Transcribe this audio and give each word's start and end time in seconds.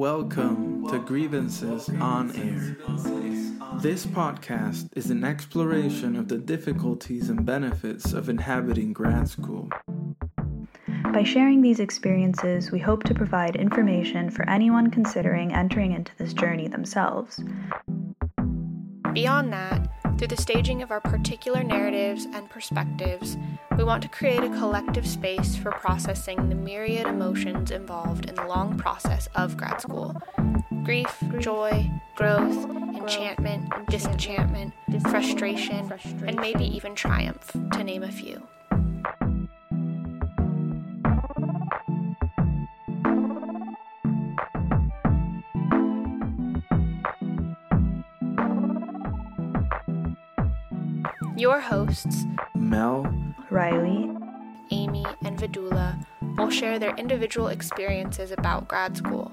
Welcome 0.00 0.88
to 0.88 0.98
Grievances 0.98 1.90
on 2.00 2.34
Air. 2.34 2.78
This 3.82 4.06
podcast 4.06 4.88
is 4.96 5.10
an 5.10 5.24
exploration 5.24 6.16
of 6.16 6.26
the 6.26 6.38
difficulties 6.38 7.28
and 7.28 7.44
benefits 7.44 8.14
of 8.14 8.30
inhabiting 8.30 8.94
grad 8.94 9.28
school. 9.28 9.68
By 11.12 11.22
sharing 11.22 11.60
these 11.60 11.80
experiences, 11.80 12.70
we 12.70 12.78
hope 12.78 13.02
to 13.04 13.14
provide 13.14 13.56
information 13.56 14.30
for 14.30 14.48
anyone 14.48 14.90
considering 14.90 15.52
entering 15.52 15.92
into 15.92 16.16
this 16.16 16.32
journey 16.32 16.66
themselves. 16.66 17.38
Beyond 19.12 19.52
that, 19.52 19.86
through 20.16 20.28
the 20.28 20.36
staging 20.38 20.80
of 20.80 20.90
our 20.90 21.02
particular 21.02 21.62
narratives 21.62 22.26
and 22.32 22.48
perspectives, 22.48 23.36
we 23.80 23.84
want 23.84 24.02
to 24.02 24.08
create 24.10 24.42
a 24.44 24.48
collective 24.50 25.06
space 25.06 25.56
for 25.56 25.70
processing 25.70 26.50
the 26.50 26.54
myriad 26.54 27.06
emotions 27.06 27.70
involved 27.70 28.26
in 28.26 28.34
the 28.34 28.44
long 28.44 28.76
process 28.76 29.26
of 29.34 29.56
grad 29.56 29.80
school 29.80 30.14
grief, 30.84 31.22
joy, 31.38 31.90
growth, 32.14 32.68
enchantment, 32.94 33.72
disenchantment, 33.88 34.74
frustration, 35.08 35.90
and 36.26 36.36
maybe 36.36 36.64
even 36.64 36.94
triumph, 36.94 37.52
to 37.72 37.82
name 37.82 38.02
a 38.02 38.12
few. 38.12 38.46
Your 51.34 51.60
hosts, 51.60 52.26
Mell, 52.54 53.06
Riley, 53.50 54.08
Amy, 54.70 55.04
and 55.24 55.38
Vidula, 55.38 56.06
will 56.38 56.50
share 56.50 56.78
their 56.78 56.94
individual 56.96 57.48
experiences 57.48 58.30
about 58.30 58.68
grad 58.68 58.96
school. 58.96 59.32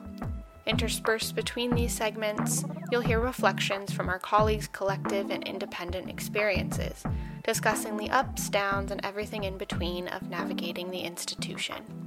Interspersed 0.65 1.35
between 1.35 1.75
these 1.75 1.93
segments, 1.93 2.65
you'll 2.91 3.01
hear 3.01 3.19
reflections 3.19 3.93
from 3.93 4.09
our 4.09 4.19
colleagues' 4.19 4.67
collective 4.67 5.29
and 5.29 5.43
independent 5.47 6.09
experiences, 6.09 7.03
discussing 7.43 7.95
the 7.95 8.09
ups, 8.09 8.49
downs, 8.49 8.91
and 8.91 8.99
everything 9.03 9.43
in 9.43 9.57
between 9.57 10.07
of 10.07 10.29
navigating 10.29 10.91
the 10.91 10.99
institution. 10.99 12.06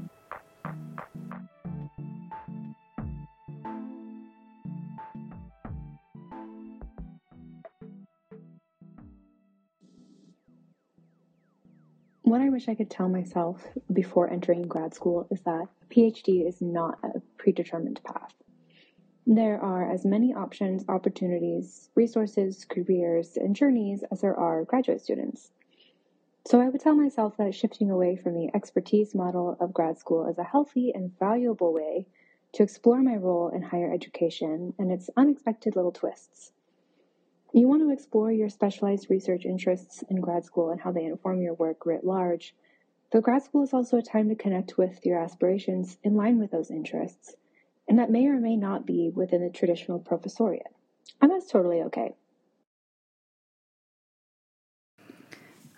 What 12.30 12.40
I 12.40 12.48
wish 12.48 12.68
I 12.68 12.76
could 12.76 12.90
tell 12.90 13.08
myself 13.08 13.66
before 13.92 14.30
entering 14.30 14.62
grad 14.62 14.94
school 14.94 15.26
is 15.32 15.40
that 15.40 15.66
a 15.82 15.86
PhD 15.92 16.46
is 16.46 16.62
not 16.62 16.96
a 17.02 17.18
predetermined 17.38 18.00
path. 18.04 18.32
There 19.26 19.60
are 19.60 19.90
as 19.90 20.06
many 20.06 20.32
options, 20.32 20.84
opportunities, 20.88 21.90
resources, 21.96 22.64
careers, 22.64 23.36
and 23.36 23.56
journeys 23.56 24.04
as 24.12 24.20
there 24.20 24.38
are 24.38 24.62
graduate 24.62 25.00
students. 25.00 25.50
So 26.46 26.60
I 26.60 26.68
would 26.68 26.80
tell 26.80 26.94
myself 26.94 27.36
that 27.38 27.52
shifting 27.52 27.90
away 27.90 28.14
from 28.14 28.34
the 28.34 28.48
expertise 28.54 29.12
model 29.12 29.56
of 29.58 29.74
grad 29.74 29.98
school 29.98 30.28
is 30.28 30.38
a 30.38 30.44
healthy 30.44 30.92
and 30.94 31.18
valuable 31.18 31.72
way 31.72 32.06
to 32.52 32.62
explore 32.62 33.02
my 33.02 33.16
role 33.16 33.48
in 33.48 33.62
higher 33.62 33.92
education 33.92 34.72
and 34.78 34.92
its 34.92 35.10
unexpected 35.16 35.74
little 35.74 35.90
twists. 35.90 36.52
You 37.52 37.66
want 37.66 37.82
to 37.82 37.90
explore 37.90 38.30
your 38.30 38.48
specialized 38.48 39.10
research 39.10 39.44
interests 39.44 40.04
in 40.08 40.20
grad 40.20 40.44
school 40.44 40.70
and 40.70 40.80
how 40.80 40.92
they 40.92 41.04
inform 41.04 41.42
your 41.42 41.54
work 41.54 41.84
writ 41.84 42.04
large. 42.04 42.54
Though 43.10 43.20
grad 43.20 43.42
school 43.42 43.64
is 43.64 43.74
also 43.74 43.96
a 43.96 44.02
time 44.02 44.28
to 44.28 44.36
connect 44.36 44.78
with 44.78 45.04
your 45.04 45.18
aspirations 45.18 45.98
in 46.04 46.14
line 46.14 46.38
with 46.38 46.52
those 46.52 46.70
interests, 46.70 47.34
and 47.88 47.98
that 47.98 48.10
may 48.10 48.26
or 48.26 48.38
may 48.38 48.54
not 48.54 48.86
be 48.86 49.10
within 49.12 49.42
the 49.42 49.50
traditional 49.50 49.98
professoriate. 49.98 50.62
And 51.20 51.28
that's 51.28 51.50
totally 51.50 51.82
okay. 51.82 52.14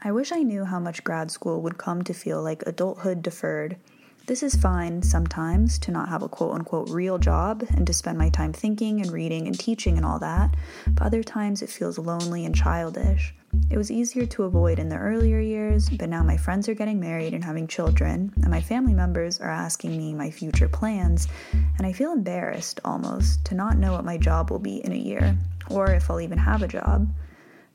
I 0.05 0.13
wish 0.13 0.31
I 0.31 0.43
knew 0.43 0.67
how 0.67 0.79
much 0.79 1.05
grad 1.05 1.31
school 1.31 1.63
would 1.63 1.79
come 1.79 2.03
to 2.05 2.13
feel 2.13 2.43
like 2.43 2.65
adulthood 2.67 3.23
deferred 3.23 3.79
this 4.27 4.43
is 4.43 4.55
fine 4.55 5.03
sometimes 5.03 5.79
to 5.81 5.91
not 5.91 6.09
have 6.09 6.23
a 6.23 6.29
quote 6.29 6.55
unquote 6.55 6.89
real 6.91 7.19
job 7.19 7.65
and 7.71 7.87
to 7.87 7.93
spend 7.93 8.17
my 8.19 8.29
time 8.29 8.53
thinking 8.53 9.01
and 9.01 9.11
reading 9.11 9.47
and 9.47 9.59
teaching 9.59 9.97
and 9.97 10.07
all 10.07 10.19
that, 10.21 10.55
but 10.89 11.07
other 11.07 11.23
times 11.23 11.63
it 11.63 11.71
feels 11.71 11.99
lonely 11.99 12.45
and 12.45 12.55
childish. 12.55 13.35
It 13.71 13.77
was 13.77 13.91
easier 13.91 14.25
to 14.27 14.45
avoid 14.45 14.79
in 14.79 14.89
the 14.89 14.97
earlier 14.97 15.41
years, 15.41 15.91
but 15.91 16.09
now 16.09 16.23
my 16.23 16.37
friends 16.37 16.69
are 16.69 16.75
getting 16.75 17.01
married 17.01 17.35
and 17.35 17.45
having 17.45 17.67
children, 17.67 18.33
and 18.37 18.51
my 18.51 18.61
family 18.61 18.95
members 18.95 19.41
are 19.41 19.51
asking 19.51 19.97
me 19.97 20.15
my 20.15 20.31
future 20.31 20.69
plans, 20.69 21.29
and 21.53 21.87
I 21.87 21.93
feel 21.93 22.13
embarrassed 22.13 22.81
almost 22.85 23.45
to 23.47 23.55
not 23.55 23.77
know 23.77 23.93
what 23.93 24.05
my 24.05 24.17
job 24.17 24.51
will 24.51 24.59
be 24.59 24.83
in 24.85 24.93
a 24.93 24.97
year, 24.97 25.37
or 25.69 25.91
if 25.91 26.11
I'll 26.11 26.21
even 26.21 26.39
have 26.39 26.63
a 26.63 26.69
job. 26.69 27.09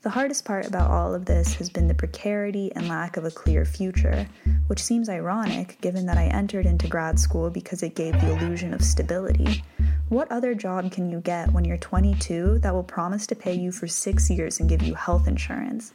The 0.00 0.10
hardest 0.10 0.44
part 0.44 0.64
about 0.64 0.92
all 0.92 1.12
of 1.12 1.24
this 1.24 1.54
has 1.54 1.68
been 1.68 1.88
the 1.88 1.94
precarity 1.94 2.70
and 2.76 2.88
lack 2.88 3.16
of 3.16 3.24
a 3.24 3.32
clear 3.32 3.64
future, 3.64 4.28
which 4.68 4.82
seems 4.82 5.08
ironic 5.08 5.76
given 5.80 6.06
that 6.06 6.16
I 6.16 6.26
entered 6.26 6.66
into 6.66 6.86
grad 6.86 7.18
school 7.18 7.50
because 7.50 7.82
it 7.82 7.96
gave 7.96 8.12
the 8.20 8.30
illusion 8.30 8.72
of 8.72 8.82
stability. 8.82 9.64
What 10.08 10.30
other 10.30 10.54
job 10.54 10.92
can 10.92 11.10
you 11.10 11.20
get 11.20 11.52
when 11.52 11.64
you're 11.64 11.78
22 11.78 12.60
that 12.60 12.72
will 12.72 12.84
promise 12.84 13.26
to 13.26 13.34
pay 13.34 13.54
you 13.54 13.72
for 13.72 13.88
six 13.88 14.30
years 14.30 14.60
and 14.60 14.68
give 14.68 14.82
you 14.82 14.94
health 14.94 15.26
insurance? 15.26 15.92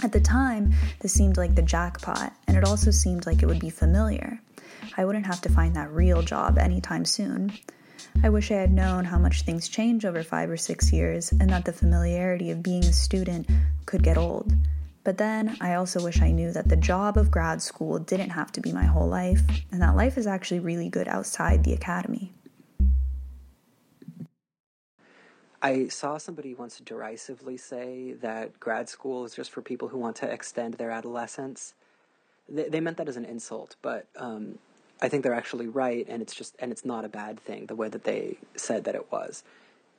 At 0.00 0.12
the 0.12 0.20
time, 0.20 0.72
this 1.00 1.12
seemed 1.12 1.36
like 1.36 1.56
the 1.56 1.62
jackpot, 1.62 2.32
and 2.46 2.56
it 2.56 2.64
also 2.64 2.92
seemed 2.92 3.26
like 3.26 3.42
it 3.42 3.46
would 3.46 3.58
be 3.58 3.70
familiar. 3.70 4.40
I 4.96 5.04
wouldn't 5.04 5.26
have 5.26 5.40
to 5.40 5.48
find 5.48 5.74
that 5.74 5.90
real 5.90 6.22
job 6.22 6.56
anytime 6.56 7.04
soon. 7.04 7.52
I 8.22 8.30
wish 8.30 8.50
I 8.50 8.54
had 8.54 8.72
known 8.72 9.04
how 9.04 9.18
much 9.18 9.42
things 9.42 9.68
change 9.68 10.04
over 10.04 10.22
five 10.22 10.48
or 10.48 10.56
six 10.56 10.92
years 10.92 11.32
and 11.32 11.50
that 11.50 11.64
the 11.64 11.72
familiarity 11.72 12.50
of 12.50 12.62
being 12.62 12.84
a 12.84 12.92
student 12.92 13.48
could 13.86 14.02
get 14.02 14.16
old. 14.16 14.52
But 15.04 15.18
then 15.18 15.56
I 15.60 15.74
also 15.74 16.02
wish 16.02 16.22
I 16.22 16.30
knew 16.30 16.50
that 16.52 16.68
the 16.68 16.76
job 16.76 17.18
of 17.18 17.30
grad 17.30 17.60
school 17.60 17.98
didn't 17.98 18.30
have 18.30 18.50
to 18.52 18.60
be 18.60 18.72
my 18.72 18.84
whole 18.84 19.08
life 19.08 19.42
and 19.70 19.82
that 19.82 19.96
life 19.96 20.16
is 20.16 20.26
actually 20.26 20.60
really 20.60 20.88
good 20.88 21.08
outside 21.08 21.62
the 21.64 21.74
academy. 21.74 22.32
I 25.60 25.88
saw 25.88 26.18
somebody 26.18 26.54
once 26.54 26.78
derisively 26.78 27.56
say 27.56 28.12
that 28.20 28.60
grad 28.60 28.88
school 28.90 29.24
is 29.24 29.34
just 29.34 29.50
for 29.50 29.62
people 29.62 29.88
who 29.88 29.98
want 29.98 30.16
to 30.16 30.30
extend 30.30 30.74
their 30.74 30.90
adolescence. 30.90 31.74
They, 32.48 32.68
they 32.68 32.80
meant 32.80 32.98
that 32.98 33.08
as 33.08 33.16
an 33.16 33.24
insult, 33.24 33.76
but 33.80 34.06
um, 34.16 34.58
I 35.02 35.08
think 35.08 35.22
they're 35.22 35.34
actually 35.34 35.68
right, 35.68 36.06
and 36.08 36.22
it's 36.22 36.34
just 36.34 36.54
and 36.58 36.72
it's 36.72 36.84
not 36.84 37.04
a 37.04 37.08
bad 37.08 37.40
thing 37.40 37.66
the 37.66 37.74
way 37.74 37.88
that 37.88 38.04
they 38.04 38.38
said 38.56 38.84
that 38.84 38.94
it 38.94 39.10
was. 39.12 39.44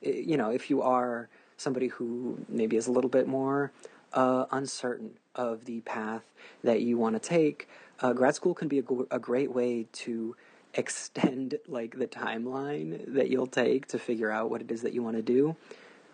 It, 0.02 0.24
you 0.24 0.36
know, 0.36 0.50
if 0.50 0.70
you 0.70 0.82
are 0.82 1.28
somebody 1.56 1.88
who 1.88 2.38
maybe 2.48 2.76
is 2.76 2.86
a 2.86 2.92
little 2.92 3.10
bit 3.10 3.26
more 3.26 3.72
uh, 4.12 4.46
uncertain 4.50 5.12
of 5.34 5.64
the 5.64 5.80
path 5.80 6.22
that 6.64 6.82
you 6.82 6.96
want 6.96 7.14
to 7.14 7.28
take, 7.28 7.68
uh, 8.00 8.12
grad 8.12 8.34
school 8.34 8.54
can 8.54 8.68
be 8.68 8.78
a, 8.78 8.84
a 9.10 9.18
great 9.18 9.52
way 9.52 9.86
to 9.92 10.36
extend 10.74 11.56
like 11.68 11.98
the 11.98 12.06
timeline 12.06 13.12
that 13.14 13.30
you'll 13.30 13.46
take 13.46 13.86
to 13.88 13.98
figure 13.98 14.30
out 14.30 14.50
what 14.50 14.60
it 14.60 14.70
is 14.70 14.82
that 14.82 14.92
you 14.92 15.02
want 15.02 15.16
to 15.16 15.22
do 15.22 15.56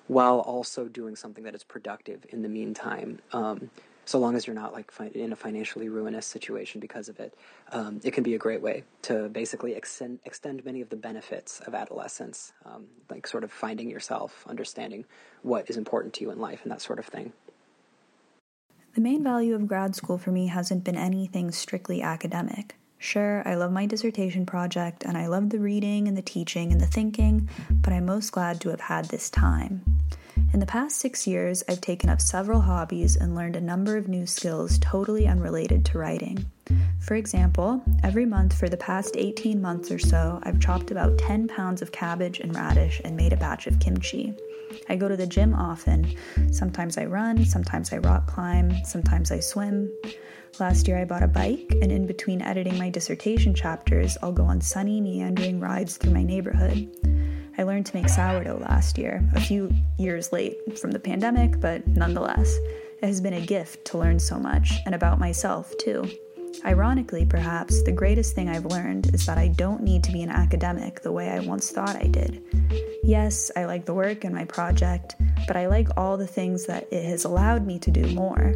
while 0.09 0.41
also 0.41 0.89
doing 0.89 1.15
something 1.15 1.45
that 1.45 1.55
is 1.55 1.63
productive 1.63 2.27
in 2.31 2.43
the 2.43 2.49
meantime 2.49 3.21
um, 3.33 3.71
so 4.05 4.19
long 4.19 4.35
as 4.35 4.47
you're 4.47 4.55
not 4.55 4.73
like 4.73 4.93
in 5.15 5.33
a 5.33 5.37
financially 5.37 5.89
ruinous 5.89 6.27
situation 6.27 6.81
because 6.81 7.09
of 7.09 7.21
it, 7.21 7.35
um, 7.71 8.01
it 8.03 8.13
can 8.13 8.23
be 8.23 8.35
a 8.35 8.39
great 8.39 8.61
way 8.61 8.85
to 9.03 9.29
basically 9.29 9.75
extend 9.75 10.19
extend 10.25 10.65
many 10.65 10.81
of 10.81 10.89
the 10.89 10.97
benefits 10.97 11.61
of 11.61 11.75
adolescence, 11.75 12.53
um, 12.65 12.87
like 13.11 13.27
sort 13.27 13.45
of 13.45 13.53
finding 13.53 13.89
yourself, 13.89 14.45
understanding 14.49 15.05
what 15.43 15.69
is 15.71 15.77
important 15.77 16.15
to 16.15 16.23
you 16.23 16.31
in 16.31 16.39
life, 16.39 16.61
and 16.63 16.73
that 16.73 16.83
sort 16.83 16.99
of 16.99 17.07
thing. 17.07 17.33
The 18.95 19.01
main 19.01 19.23
value 19.23 19.55
of 19.55 19.67
grad 19.67 19.95
school 19.95 20.19
for 20.19 20.33
me 20.33 20.49
hasn't 20.49 20.85
been 20.85 20.97
anything 20.97 21.51
strictly 21.51 22.03
academic. 22.03 22.77
Sure, 22.99 23.43
I 23.49 23.55
love 23.55 23.73
my 23.73 23.87
dissertation 23.87 24.47
project 24.47 25.03
and 25.03 25.19
I 25.19 25.27
love 25.27 25.51
the 25.51 25.59
reading 25.59 26.07
and 26.07 26.17
the 26.17 26.23
teaching 26.23 26.71
and 26.71 26.81
the 26.81 26.87
thinking, 26.87 27.49
but 27.71 27.93
I'm 27.93 28.07
most 28.07 28.31
glad 28.31 28.61
to 28.61 28.69
have 28.69 28.83
had 28.83 29.07
this 29.07 29.29
time. 29.29 29.83
In 30.53 30.61
the 30.61 30.67
past 30.67 30.97
six 30.97 31.27
years, 31.27 31.63
I've 31.69 31.81
taken 31.81 32.09
up 32.09 32.21
several 32.21 32.61
hobbies 32.61 33.17
and 33.17 33.35
learned 33.35 33.57
a 33.57 33.61
number 33.61 33.97
of 33.97 34.09
new 34.09 34.27
skills 34.27 34.79
totally 34.79 35.27
unrelated 35.27 35.85
to 35.87 35.99
writing. 35.99 36.47
For 37.01 37.15
example, 37.15 37.83
every 38.03 38.25
month 38.25 38.55
for 38.55 38.69
the 38.69 38.77
past 38.77 39.17
18 39.17 39.61
months 39.61 39.91
or 39.91 39.99
so, 39.99 40.41
I've 40.45 40.61
chopped 40.61 40.91
about 40.91 41.19
10 41.19 41.49
pounds 41.49 41.83
of 41.83 41.93
cabbage 41.93 42.41
and 42.41 42.55
radish 42.55 43.01
and 43.05 43.17
made 43.17 43.33
a 43.33 43.37
batch 43.37 43.67
of 43.67 43.81
kimchi. 43.81 44.35
I 44.89 44.97
go 44.97 45.09
to 45.09 45.17
the 45.17 45.27
gym 45.27 45.55
often. 45.55 46.15
Sometimes 46.51 46.97
I 46.97 47.07
run, 47.07 47.45
sometimes 47.45 47.93
I 47.93 47.99
rock 47.99 48.27
climb, 48.27 48.85
sometimes 48.85 49.31
I 49.31 49.41
swim. 49.41 49.93
Last 50.61 50.87
year 50.87 50.99
I 50.99 51.05
bought 51.05 51.23
a 51.23 51.29
bike, 51.29 51.67
and 51.83 51.91
in 51.91 52.07
between 52.07 52.43
editing 52.43 52.79
my 52.79 52.91
dissertation 52.91 53.55
chapters, 53.55 54.17
I'll 54.23 54.33
go 54.33 54.45
on 54.45 54.61
sunny, 54.61 55.01
meandering 55.01 55.61
rides 55.61 55.97
through 55.97 56.13
my 56.13 56.23
neighborhood. 56.23 56.89
I 57.59 57.65
learned 57.65 57.87
to 57.87 57.97
make 57.97 58.09
sourdough 58.09 58.59
last 58.59 58.97
year, 58.97 59.23
a 59.35 59.41
few 59.41 59.71
years 59.99 60.33
late 60.33 60.79
from 60.79 60.91
the 60.91 60.99
pandemic, 60.99 61.61
but 61.61 61.87
nonetheless, 61.87 62.57
it 63.03 63.07
has 63.07 63.21
been 63.21 63.35
a 63.35 63.45
gift 63.45 63.85
to 63.87 63.99
learn 63.99 64.19
so 64.19 64.39
much 64.39 64.81
and 64.87 64.95
about 64.95 65.19
myself, 65.19 65.77
too. 65.79 66.09
Ironically, 66.65 67.27
perhaps, 67.27 67.83
the 67.83 67.93
greatest 67.93 68.35
thing 68.35 68.49
I've 68.49 68.67
learned 68.67 69.15
is 69.15 69.27
that 69.27 69.39
I 69.39 69.49
don't 69.49 69.83
need 69.83 70.05
to 70.05 70.13
be 70.13 70.23
an 70.23 70.31
academic 70.31 71.01
the 71.01 71.13
way 71.13 71.29
I 71.29 71.41
once 71.41 71.71
thought 71.71 71.97
I 71.97 72.07
did. 72.07 72.43
Yes, 73.03 73.51
I 73.57 73.65
like 73.65 73.85
the 73.85 73.95
work 73.95 74.25
and 74.25 74.35
my 74.35 74.45
project, 74.45 75.17
but 75.47 75.57
I 75.57 75.67
like 75.67 75.89
all 75.97 76.17
the 76.17 76.27
things 76.27 76.67
that 76.67 76.91
it 76.93 77.05
has 77.05 77.25
allowed 77.25 77.67
me 77.67 77.79
to 77.81 77.91
do 77.91 78.07
more. 78.15 78.55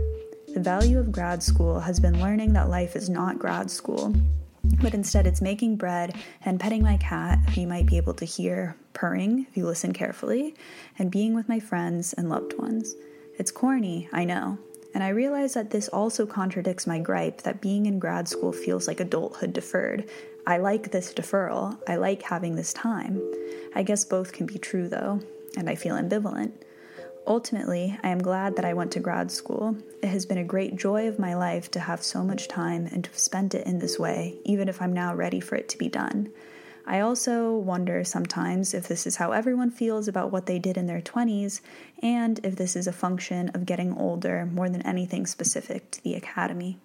The 0.55 0.61
value 0.61 0.99
of 0.99 1.13
grad 1.13 1.43
school 1.43 1.81
has 1.81 2.01
been 2.01 2.21
learning 2.21 2.53
that 2.55 2.71
life 2.71 2.97
is 2.97 3.11
not 3.11 3.39
grad 3.39 3.71
school, 3.71 4.15
but 4.81 4.95
instead 4.95 5.27
it's 5.27 5.41
making 5.41 5.77
bread 5.77 6.15
and 6.45 6.61
petting 6.61 6.83
my 6.83 6.97
cat, 6.99 7.39
who 7.51 7.63
you 7.63 7.67
might 7.67 7.87
be 7.87 7.97
able 7.97 8.15
to 8.15 8.25
hear 8.25 8.77
purring 8.93 9.47
if 9.49 9.57
you 9.57 9.67
listen 9.67 9.93
carefully, 9.93 10.55
and 10.99 11.11
being 11.11 11.35
with 11.35 11.49
my 11.49 11.61
friends 11.61 12.13
and 12.13 12.29
loved 12.29 12.59
ones. 12.59 12.95
It's 13.39 13.51
corny, 13.51 14.09
I 14.13 14.25
know, 14.25 14.59
and 14.95 15.05
I 15.05 15.09
realize 15.09 15.55
that 15.55 15.71
this 15.71 15.89
also 15.89 16.25
contradicts 16.25 16.87
my 16.87 16.99
gripe 16.99 17.43
that 17.43 17.61
being 17.61 17.87
in 17.87 17.99
grad 17.99 18.29
school 18.29 18.53
feels 18.53 18.89
like 18.89 19.01
adulthood 19.01 19.53
deferred. 19.53 20.09
I 20.47 20.59
like 20.59 20.91
this 20.91 21.13
deferral, 21.13 21.79
I 21.87 21.97
like 21.97 22.23
having 22.23 22.57
this 22.57 22.73
time. 22.73 23.21
I 23.75 23.83
guess 23.83 24.05
both 24.05 24.33
can 24.33 24.47
be 24.47 24.59
true 24.59 24.89
though, 24.89 25.21
and 25.57 25.69
I 25.69 25.75
feel 25.75 25.97
ambivalent. 25.97 26.53
Ultimately, 27.29 27.99
I 28.05 28.11
am 28.11 28.21
glad 28.21 28.55
that 28.55 28.65
I 28.65 28.75
went 28.75 28.93
to 28.93 29.01
grad 29.01 29.33
school. 29.33 29.77
It 30.01 30.09
has 30.09 30.25
been 30.25 30.39
a 30.39 30.45
great 30.45 30.77
joy 30.77 31.09
of 31.09 31.19
my 31.19 31.35
life 31.35 31.69
to 31.73 31.81
have 31.81 32.05
so 32.05 32.23
much 32.23 32.47
time 32.47 32.87
and 32.93 33.03
to 33.03 33.11
have 33.11 33.19
spent 33.19 33.53
it 33.53 33.67
in 33.67 33.81
this 33.81 33.99
way, 33.99 34.37
even 34.45 34.69
if 34.69 34.81
I'm 34.81 34.93
now 34.93 35.13
ready 35.13 35.41
for 35.41 35.57
it 35.57 35.69
to 35.71 35.79
be 35.79 35.89
done. 35.89 36.31
I 36.87 37.01
also 37.01 37.57
wonder 37.57 38.05
sometimes 38.05 38.75
if 38.75 38.87
this 38.87 39.09
is 39.09 39.17
how 39.17 39.33
everyone 39.33 39.73
feels 39.73 40.07
about 40.07 40.31
what 40.31 40.47
they 40.47 40.61
did 40.61 40.77
in 40.77 40.87
their 40.87 41.01
20s, 41.01 41.61
and 42.01 42.39
if 42.45 42.55
this 42.55 42.77
is 42.77 42.87
a 42.87 42.93
function 42.93 43.49
of 43.49 43.67
getting 43.67 43.99
older 43.99 44.47
more 44.47 44.69
than 44.69 44.83
anything 44.83 45.27
specific 45.27 45.91
to 45.91 46.05
the 46.05 46.15
academy. 46.15 46.79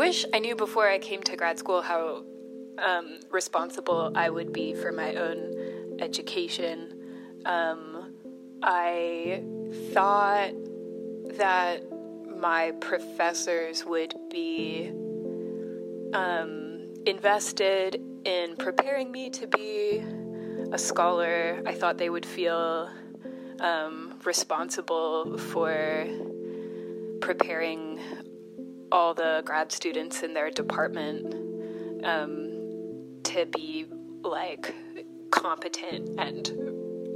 Wish 0.00 0.24
I 0.32 0.38
knew 0.38 0.56
before 0.56 0.88
I 0.88 0.98
came 0.98 1.22
to 1.24 1.36
grad 1.36 1.58
school 1.58 1.82
how 1.82 2.24
um, 2.78 3.20
responsible 3.30 4.10
I 4.14 4.30
would 4.30 4.50
be 4.50 4.72
for 4.72 4.92
my 4.92 5.14
own 5.14 5.98
education. 6.00 7.42
Um, 7.44 8.14
I 8.62 9.44
thought 9.92 10.52
that 11.36 11.82
my 12.26 12.72
professors 12.80 13.84
would 13.84 14.14
be 14.30 14.90
um, 16.14 16.94
invested 17.04 18.00
in 18.24 18.56
preparing 18.56 19.12
me 19.12 19.28
to 19.28 19.46
be 19.48 20.02
a 20.72 20.78
scholar. 20.78 21.62
I 21.66 21.74
thought 21.74 21.98
they 21.98 22.08
would 22.08 22.24
feel 22.24 22.88
um, 23.60 24.18
responsible 24.24 25.36
for 25.36 26.06
preparing 27.20 28.00
all 28.92 29.14
the 29.14 29.42
grad 29.44 29.72
students 29.72 30.22
in 30.22 30.34
their 30.34 30.50
department 30.50 31.34
um, 32.04 33.20
to 33.24 33.46
be 33.46 33.86
like 34.22 34.74
competent 35.30 36.18
and 36.18 36.52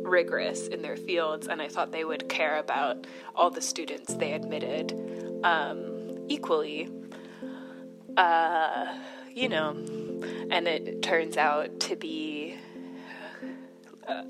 rigorous 0.07 0.69
in 0.69 0.83
their 0.83 0.97
fields, 0.97 1.47
and 1.49 1.61
I 1.61 1.69
thought 1.69 1.91
they 1.91 2.05
would 2.05 2.29
care 2.29 2.59
about 2.59 3.07
all 3.35 3.51
the 3.51 3.63
students 3.63 4.15
they 4.15 4.33
admitted 4.33 4.93
um, 5.43 6.27
equally. 6.29 6.89
Uh, 8.17 8.99
you 9.33 9.49
know, 9.49 9.71
and 10.51 10.69
it 10.69 11.03
turns 11.03 11.37
out 11.37 11.81
to 11.81 11.97
be 11.97 12.57
uh, 14.07 14.23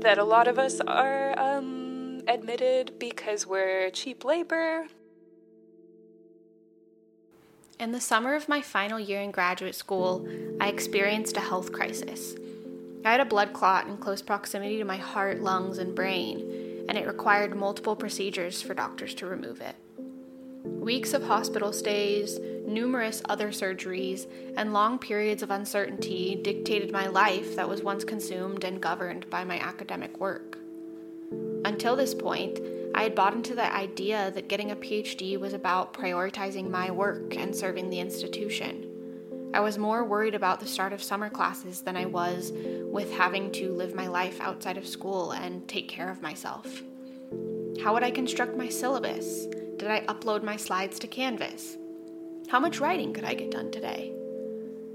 that 0.00 0.18
a 0.18 0.24
lot 0.24 0.46
of 0.46 0.58
us 0.58 0.80
are 0.80 1.36
um, 1.38 2.22
admitted 2.28 2.92
because 2.98 3.46
we're 3.46 3.90
cheap 3.90 4.24
labor 4.24 4.86
in 7.80 7.92
the 7.92 8.00
summer 8.00 8.34
of 8.34 8.48
my 8.48 8.60
final 8.60 9.00
year 9.00 9.22
in 9.22 9.30
graduate 9.30 9.74
school, 9.74 10.28
I 10.60 10.68
experienced 10.68 11.38
a 11.38 11.40
health 11.40 11.72
crisis. 11.72 12.36
I 13.06 13.12
had 13.12 13.20
a 13.20 13.24
blood 13.24 13.54
clot 13.54 13.86
in 13.86 13.96
close 13.96 14.20
proximity 14.20 14.76
to 14.76 14.84
my 14.84 14.98
heart, 14.98 15.40
lungs, 15.40 15.78
and 15.78 15.94
brain, 15.94 16.84
and 16.90 16.98
it 16.98 17.06
required 17.06 17.56
multiple 17.56 17.96
procedures 17.96 18.60
for 18.60 18.74
doctors 18.74 19.14
to 19.14 19.26
remove 19.26 19.62
it. 19.62 19.76
Weeks 20.62 21.14
of 21.14 21.22
hospital 21.22 21.72
stays, 21.72 22.38
numerous 22.66 23.22
other 23.30 23.48
surgeries, 23.48 24.26
and 24.58 24.74
long 24.74 24.98
periods 24.98 25.42
of 25.42 25.50
uncertainty 25.50 26.38
dictated 26.42 26.92
my 26.92 27.06
life 27.06 27.56
that 27.56 27.68
was 27.68 27.82
once 27.82 28.04
consumed 28.04 28.62
and 28.62 28.82
governed 28.82 29.30
by 29.30 29.42
my 29.42 29.58
academic 29.58 30.18
work. 30.20 30.58
Until 31.64 31.96
this 31.96 32.14
point, 32.14 32.60
I 32.94 33.04
had 33.04 33.14
bought 33.14 33.34
into 33.34 33.54
the 33.54 33.74
idea 33.74 34.30
that 34.32 34.48
getting 34.48 34.70
a 34.70 34.76
PhD 34.76 35.38
was 35.38 35.52
about 35.52 35.94
prioritizing 35.94 36.70
my 36.70 36.90
work 36.90 37.36
and 37.36 37.54
serving 37.54 37.88
the 37.88 38.00
institution. 38.00 38.86
I 39.54 39.60
was 39.60 39.78
more 39.78 40.04
worried 40.04 40.34
about 40.34 40.60
the 40.60 40.66
start 40.66 40.92
of 40.92 41.02
summer 41.02 41.30
classes 41.30 41.82
than 41.82 41.96
I 41.96 42.06
was 42.06 42.52
with 42.54 43.12
having 43.12 43.50
to 43.52 43.72
live 43.72 43.94
my 43.94 44.06
life 44.06 44.40
outside 44.40 44.76
of 44.76 44.86
school 44.86 45.32
and 45.32 45.66
take 45.68 45.88
care 45.88 46.10
of 46.10 46.22
myself. 46.22 46.82
How 47.82 47.94
would 47.94 48.04
I 48.04 48.10
construct 48.10 48.56
my 48.56 48.68
syllabus? 48.68 49.46
Did 49.76 49.90
I 49.90 50.04
upload 50.06 50.42
my 50.42 50.56
slides 50.56 50.98
to 51.00 51.06
Canvas? 51.06 51.78
How 52.48 52.60
much 52.60 52.80
writing 52.80 53.12
could 53.12 53.24
I 53.24 53.34
get 53.34 53.50
done 53.50 53.70
today? 53.70 54.12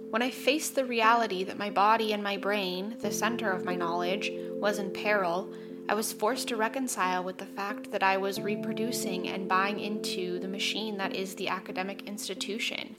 When 0.10 0.22
I 0.22 0.30
faced 0.30 0.76
the 0.76 0.86
reality 0.86 1.44
that 1.44 1.58
my 1.58 1.70
body 1.70 2.14
and 2.14 2.24
my 2.24 2.38
brain, 2.38 2.96
the 3.00 3.12
center 3.12 3.52
of 3.52 3.66
my 3.66 3.76
knowledge, 3.76 4.32
was 4.54 4.80
in 4.80 4.92
peril, 4.92 5.52
I 5.88 5.94
was 5.94 6.12
forced 6.12 6.48
to 6.48 6.56
reconcile 6.56 7.24
with 7.24 7.38
the 7.38 7.46
fact 7.46 7.92
that 7.92 8.02
I 8.02 8.18
was 8.18 8.42
reproducing 8.42 9.28
and 9.28 9.48
buying 9.48 9.80
into 9.80 10.40
the 10.40 10.48
machine 10.48 10.98
that 10.98 11.16
is 11.16 11.36
the 11.36 11.48
academic 11.48 12.08
institution, 12.08 12.96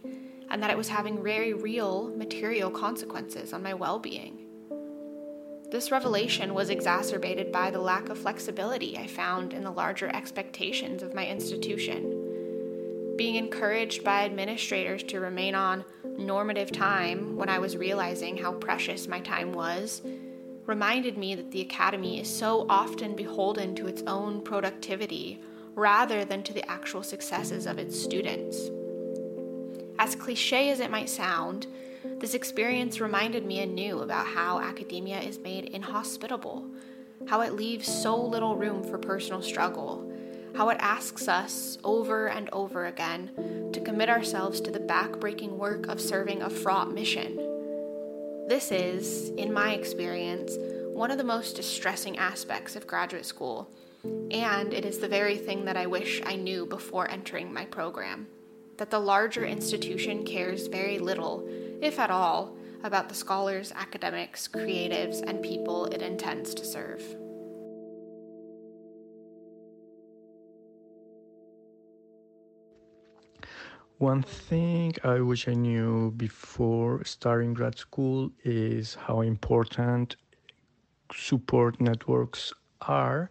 and 0.50 0.62
that 0.62 0.70
it 0.70 0.76
was 0.76 0.88
having 0.88 1.20
very 1.20 1.52
real 1.52 2.08
material 2.16 2.70
consequences 2.70 3.52
on 3.52 3.64
my 3.64 3.74
well 3.74 3.98
being. 3.98 4.46
This 5.68 5.90
revelation 5.90 6.54
was 6.54 6.70
exacerbated 6.70 7.50
by 7.50 7.72
the 7.72 7.80
lack 7.80 8.08
of 8.08 8.18
flexibility 8.18 8.96
I 8.96 9.08
found 9.08 9.52
in 9.52 9.64
the 9.64 9.72
larger 9.72 10.08
expectations 10.14 11.02
of 11.02 11.12
my 11.12 11.26
institution. 11.26 13.14
Being 13.16 13.34
encouraged 13.34 14.04
by 14.04 14.24
administrators 14.24 15.02
to 15.04 15.18
remain 15.18 15.56
on 15.56 15.84
normative 16.04 16.70
time 16.70 17.34
when 17.34 17.48
I 17.48 17.58
was 17.58 17.76
realizing 17.76 18.36
how 18.36 18.52
precious 18.52 19.08
my 19.08 19.18
time 19.20 19.52
was 19.52 20.02
reminded 20.66 21.16
me 21.16 21.34
that 21.34 21.52
the 21.52 21.60
academy 21.60 22.20
is 22.20 22.28
so 22.28 22.66
often 22.68 23.14
beholden 23.14 23.74
to 23.76 23.86
its 23.86 24.02
own 24.06 24.42
productivity 24.42 25.40
rather 25.74 26.24
than 26.24 26.42
to 26.42 26.52
the 26.52 26.68
actual 26.70 27.02
successes 27.02 27.66
of 27.66 27.78
its 27.78 27.98
students. 27.98 28.70
As 29.98 30.16
cliche 30.16 30.70
as 30.70 30.80
it 30.80 30.90
might 30.90 31.08
sound, 31.08 31.66
this 32.18 32.34
experience 32.34 33.00
reminded 33.00 33.44
me 33.46 33.60
anew 33.60 34.00
about 34.00 34.26
how 34.26 34.58
academia 34.58 35.20
is 35.20 35.38
made 35.38 35.66
inhospitable, 35.66 36.64
how 37.26 37.40
it 37.40 37.54
leaves 37.54 37.86
so 37.86 38.16
little 38.16 38.56
room 38.56 38.82
for 38.82 38.98
personal 38.98 39.42
struggle, 39.42 40.10
how 40.56 40.68
it 40.70 40.78
asks 40.80 41.28
us 41.28 41.78
over 41.84 42.28
and 42.28 42.48
over 42.52 42.86
again 42.86 43.30
to 43.72 43.80
commit 43.80 44.08
ourselves 44.08 44.60
to 44.60 44.70
the 44.70 44.80
backbreaking 44.80 45.50
work 45.50 45.86
of 45.86 46.00
serving 46.00 46.42
a 46.42 46.50
fraught 46.50 46.92
mission 46.92 47.45
this 48.46 48.70
is, 48.70 49.30
in 49.30 49.52
my 49.52 49.72
experience, 49.72 50.56
one 50.92 51.10
of 51.10 51.18
the 51.18 51.24
most 51.24 51.56
distressing 51.56 52.16
aspects 52.16 52.76
of 52.76 52.86
graduate 52.86 53.26
school, 53.26 53.68
and 54.30 54.72
it 54.72 54.84
is 54.84 54.98
the 54.98 55.08
very 55.08 55.36
thing 55.36 55.64
that 55.64 55.76
I 55.76 55.86
wish 55.86 56.22
I 56.24 56.36
knew 56.36 56.64
before 56.64 57.10
entering 57.10 57.52
my 57.52 57.64
program 57.64 58.28
that 58.76 58.90
the 58.90 59.00
larger 59.00 59.44
institution 59.44 60.24
cares 60.24 60.66
very 60.66 60.98
little, 60.98 61.48
if 61.80 61.98
at 61.98 62.10
all, 62.10 62.56
about 62.82 63.08
the 63.08 63.14
scholars, 63.14 63.72
academics, 63.74 64.46
creatives, 64.46 65.22
and 65.22 65.42
people 65.42 65.86
it 65.86 66.02
intends 66.02 66.54
to 66.54 66.64
serve. 66.64 67.02
One 73.98 74.22
thing 74.22 74.92
I 75.04 75.20
wish 75.20 75.48
I 75.48 75.54
knew 75.54 76.10
before 76.10 77.02
starting 77.04 77.54
grad 77.54 77.78
school 77.78 78.30
is 78.44 78.94
how 78.94 79.22
important 79.22 80.16
support 81.14 81.80
networks 81.80 82.52
are. 82.82 83.30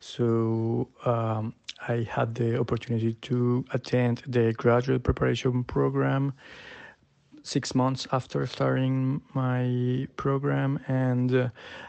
So 0.00 0.88
um, 1.06 1.54
I 1.88 2.06
had 2.10 2.34
the 2.34 2.60
opportunity 2.60 3.14
to 3.14 3.64
attend 3.72 4.22
the 4.26 4.52
graduate 4.52 5.02
preparation 5.02 5.64
program 5.64 6.34
six 7.42 7.74
months 7.74 8.06
after 8.12 8.46
starting 8.46 9.22
my 9.32 10.06
program, 10.16 10.78
and 10.88 11.34
uh, 11.34 11.48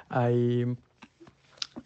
I 0.09 0.65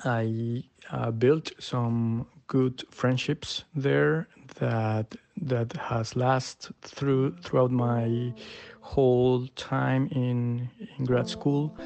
I 0.05 0.63
uh, 0.91 1.09
built 1.09 1.51
some 1.57 2.27
good 2.45 2.83
friendships 2.91 3.63
there 3.73 4.27
that 4.59 5.15
that 5.41 5.73
has 5.73 6.15
lasted 6.15 6.75
through 6.81 7.35
throughout 7.43 7.71
my 7.71 8.33
whole 8.81 9.47
time 9.55 10.07
in 10.11 10.69
in 10.97 11.05
grad 11.05 11.27
school, 11.27 11.77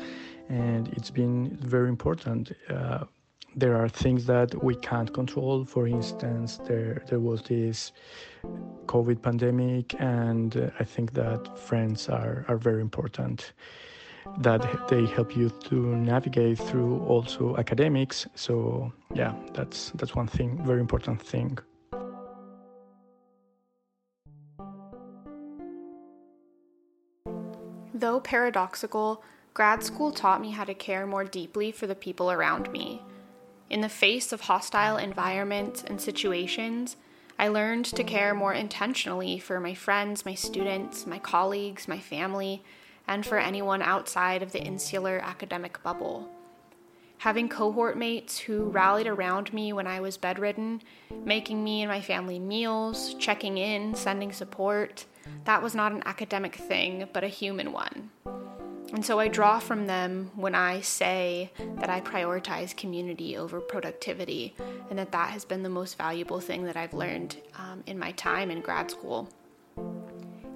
and 0.50 0.88
it's 0.90 1.12
been 1.12 1.58
very 1.58 1.90
important. 1.90 2.52
Uh, 2.70 3.06
there 3.56 3.76
are 3.76 3.90
things 3.90 4.26
that 4.26 4.64
we 4.64 4.76
can't 4.76 5.14
control. 5.14 5.66
For 5.66 5.88
instance, 5.88 6.60
there 6.68 7.04
there 7.08 7.20
was 7.20 7.42
this 7.42 7.92
COVID 8.86 9.22
pandemic, 9.22 10.00
and 10.00 10.72
I 10.80 10.84
think 10.84 11.14
that 11.14 11.58
friends 11.58 12.10
are 12.10 12.46
are 12.48 12.58
very 12.58 12.82
important. 12.82 13.54
That 14.38 14.88
they 14.88 15.08
help 15.08 15.36
you 15.36 15.50
to 15.50 15.76
navigate 15.76 16.60
through 16.60 17.00
also 17.08 17.58
academics. 17.58 18.28
So 18.36 18.94
yeah, 19.16 19.34
that's 19.54 19.92
that's 19.96 20.16
one 20.16 20.28
thing, 20.28 20.64
very 20.64 20.80
important 20.80 21.22
thing. 21.22 21.58
Though 28.02 28.20
paradoxical, 28.20 29.24
grad 29.54 29.84
school 29.84 30.12
taught 30.12 30.42
me 30.42 30.50
how 30.50 30.64
to 30.64 30.74
care 30.74 31.06
more 31.06 31.24
deeply 31.24 31.72
for 31.72 31.86
the 31.86 31.94
people 31.94 32.32
around 32.32 32.72
me. 32.72 33.04
In 33.70 33.82
the 33.82 33.90
face 33.90 34.34
of 34.34 34.42
hostile 34.42 34.98
environments 34.98 35.84
and 35.84 36.02
situations, 36.02 36.98
I 37.38 37.50
learned 37.50 37.86
to 37.86 38.04
care 38.04 38.34
more 38.34 38.56
intentionally 38.56 39.38
for 39.38 39.60
my 39.60 39.76
friends, 39.76 40.26
my 40.26 40.34
students, 40.34 41.06
my 41.06 41.20
colleagues, 41.20 41.88
my 41.88 42.00
family, 42.00 42.64
and 43.08 43.24
for 43.24 43.38
anyone 43.38 43.84
outside 43.84 44.42
of 44.42 44.52
the 44.52 44.64
insular 44.64 45.20
academic 45.20 45.84
bubble. 45.84 46.28
Having 47.20 47.50
cohort 47.50 48.00
mates 48.00 48.40
who 48.40 48.64
rallied 48.64 49.06
around 49.06 49.54
me 49.54 49.74
when 49.74 49.86
I 49.86 50.00
was 50.00 50.18
bedridden, 50.18 50.82
making 51.24 51.64
me 51.64 51.84
and 51.84 51.92
my 51.92 52.02
family 52.02 52.40
meals, 52.40 53.14
checking 53.20 53.60
in, 53.60 53.94
sending 53.94 54.32
support, 54.32 55.06
that 55.46 55.62
was 55.62 55.76
not 55.76 55.92
an 55.92 56.04
academic 56.06 56.56
thing, 56.56 57.08
but 57.14 57.24
a 57.24 57.28
human 57.28 57.72
one. 57.72 58.12
And 58.94 59.06
so 59.06 59.20
I 59.20 59.30
draw 59.30 59.60
from 59.60 59.88
them 59.88 60.32
when 60.36 60.54
I 60.54 60.82
say 60.82 61.52
that 61.78 61.90
I 61.90 62.02
prioritize 62.02 62.76
community 62.76 63.38
over 63.38 63.62
productivity, 63.62 64.54
and 64.90 65.00
that 65.00 65.14
that 65.14 65.30
has 65.30 65.46
been 65.46 65.64
the 65.64 65.70
most 65.70 65.98
valuable 65.98 66.42
thing 66.42 66.66
that 66.66 66.76
I've 66.76 66.94
learned 66.94 67.38
um, 67.58 67.84
in 67.88 67.98
my 67.98 68.12
time 68.12 68.52
in 68.52 68.60
grad 68.60 68.92
school. 68.92 69.30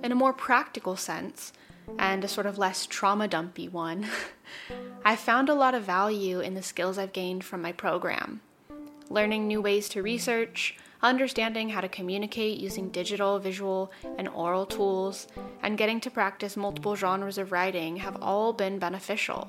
In 0.03 0.12
a 0.12 0.15
more 0.15 0.34
practical 0.34 0.98
sense, 0.98 1.53
and 1.98 2.24
a 2.24 2.27
sort 2.27 2.45
of 2.45 2.57
less 2.57 2.86
trauma 2.86 3.27
dumpy 3.27 3.69
one, 3.69 4.07
I 5.05 5.15
found 5.15 5.50
a 5.50 5.53
lot 5.53 5.75
of 5.75 5.84
value 5.84 6.39
in 6.39 6.55
the 6.55 6.63
skills 6.63 6.98
I've 6.98 7.13
gained 7.13 7.43
from 7.43 7.62
my 7.62 7.72
program. 7.72 8.41
Learning 9.10 9.48
new 9.48 9.62
ways 9.62 9.88
to 9.89 10.01
research, 10.01 10.77
understanding 11.06 11.70
how 11.70 11.82
to 11.82 11.88
communicate 11.88 12.60
using 12.60 12.90
digital, 12.90 13.38
visual, 13.38 13.92
and 14.18 14.28
oral 14.28 14.66
tools, 14.66 15.28
and 15.62 15.78
getting 15.78 16.02
to 16.02 16.10
practice 16.10 16.58
multiple 16.58 16.96
genres 16.96 17.38
of 17.38 17.52
writing 17.52 17.98
have 17.98 18.18
all 18.22 18.52
been 18.52 18.80
beneficial, 18.80 19.48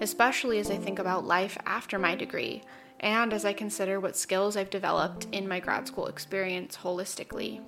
especially 0.00 0.58
as 0.58 0.70
I 0.70 0.76
think 0.76 0.98
about 0.98 1.24
life 1.26 1.56
after 1.64 1.98
my 1.98 2.14
degree 2.14 2.62
and 3.00 3.32
as 3.32 3.46
I 3.46 3.54
consider 3.54 3.98
what 3.98 4.14
skills 4.14 4.58
I've 4.58 4.68
developed 4.68 5.26
in 5.32 5.48
my 5.48 5.58
grad 5.58 5.86
school 5.86 6.06
experience 6.06 6.76
holistically. 6.82 7.62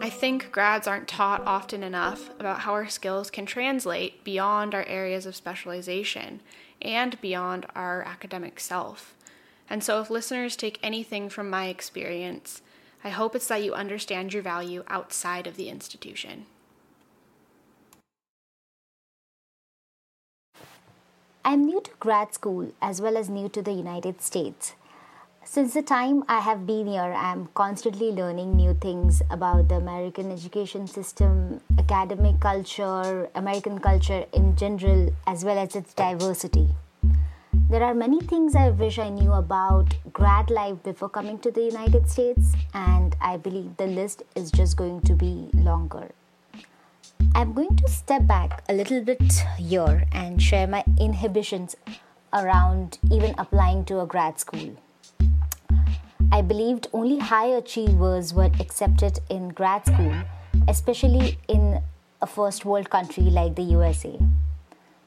I 0.00 0.08
think 0.08 0.52
grads 0.52 0.86
aren't 0.86 1.08
taught 1.08 1.42
often 1.44 1.82
enough 1.82 2.30
about 2.38 2.60
how 2.60 2.72
our 2.72 2.88
skills 2.88 3.30
can 3.30 3.46
translate 3.46 4.22
beyond 4.22 4.76
our 4.76 4.84
areas 4.84 5.26
of 5.26 5.34
specialization 5.34 6.40
and 6.80 7.20
beyond 7.20 7.66
our 7.74 8.02
academic 8.02 8.60
self. 8.60 9.16
And 9.72 9.82
so, 9.82 10.02
if 10.02 10.10
listeners 10.10 10.54
take 10.54 10.78
anything 10.82 11.30
from 11.30 11.48
my 11.48 11.68
experience, 11.68 12.60
I 13.02 13.08
hope 13.08 13.34
it's 13.34 13.48
that 13.48 13.62
you 13.62 13.72
understand 13.72 14.34
your 14.34 14.42
value 14.42 14.84
outside 14.86 15.46
of 15.46 15.56
the 15.56 15.70
institution. 15.70 16.44
I'm 21.42 21.64
new 21.64 21.80
to 21.80 21.90
grad 22.00 22.34
school 22.34 22.72
as 22.82 23.00
well 23.00 23.16
as 23.16 23.30
new 23.30 23.48
to 23.48 23.62
the 23.62 23.72
United 23.72 24.20
States. 24.20 24.74
Since 25.42 25.72
the 25.72 25.80
time 25.80 26.22
I 26.28 26.40
have 26.40 26.66
been 26.66 26.86
here, 26.86 27.14
I'm 27.16 27.48
constantly 27.54 28.10
learning 28.10 28.54
new 28.54 28.74
things 28.74 29.22
about 29.30 29.68
the 29.68 29.76
American 29.76 30.30
education 30.30 30.86
system, 30.86 31.62
academic 31.78 32.40
culture, 32.40 33.30
American 33.34 33.78
culture 33.78 34.26
in 34.34 34.54
general, 34.54 35.14
as 35.26 35.46
well 35.46 35.56
as 35.56 35.74
its 35.74 35.94
diversity. 35.94 36.68
There 37.72 37.84
are 37.84 37.94
many 37.94 38.20
things 38.20 38.54
I 38.54 38.68
wish 38.68 38.98
I 38.98 39.08
knew 39.08 39.32
about 39.32 39.94
grad 40.12 40.50
life 40.50 40.82
before 40.82 41.08
coming 41.08 41.38
to 41.38 41.50
the 41.50 41.62
United 41.62 42.06
States, 42.06 42.52
and 42.74 43.16
I 43.18 43.38
believe 43.38 43.78
the 43.78 43.86
list 43.86 44.24
is 44.36 44.50
just 44.50 44.76
going 44.76 45.00
to 45.00 45.14
be 45.14 45.48
longer. 45.54 46.10
I'm 47.34 47.54
going 47.54 47.74
to 47.76 47.88
step 47.88 48.26
back 48.26 48.62
a 48.68 48.74
little 48.74 49.00
bit 49.00 49.22
here 49.56 50.04
and 50.12 50.42
share 50.42 50.66
my 50.66 50.84
inhibitions 51.00 51.74
around 52.34 52.98
even 53.10 53.34
applying 53.38 53.86
to 53.86 54.02
a 54.02 54.06
grad 54.06 54.38
school. 54.38 54.76
I 56.30 56.42
believed 56.42 56.88
only 56.92 57.20
high 57.20 57.56
achievers 57.56 58.34
were 58.34 58.50
accepted 58.60 59.20
in 59.30 59.48
grad 59.48 59.86
school, 59.86 60.14
especially 60.68 61.38
in 61.48 61.80
a 62.20 62.26
first 62.26 62.66
world 62.66 62.90
country 62.90 63.24
like 63.24 63.54
the 63.54 63.62
USA. 63.62 64.18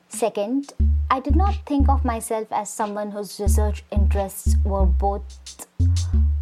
Second, 0.09 0.73
I 1.09 1.19
did 1.19 1.35
not 1.35 1.55
think 1.65 1.87
of 1.87 2.03
myself 2.03 2.47
as 2.51 2.69
someone 2.69 3.11
whose 3.11 3.39
research 3.39 3.83
interests 3.91 4.55
were 4.63 4.85
both 4.85 5.67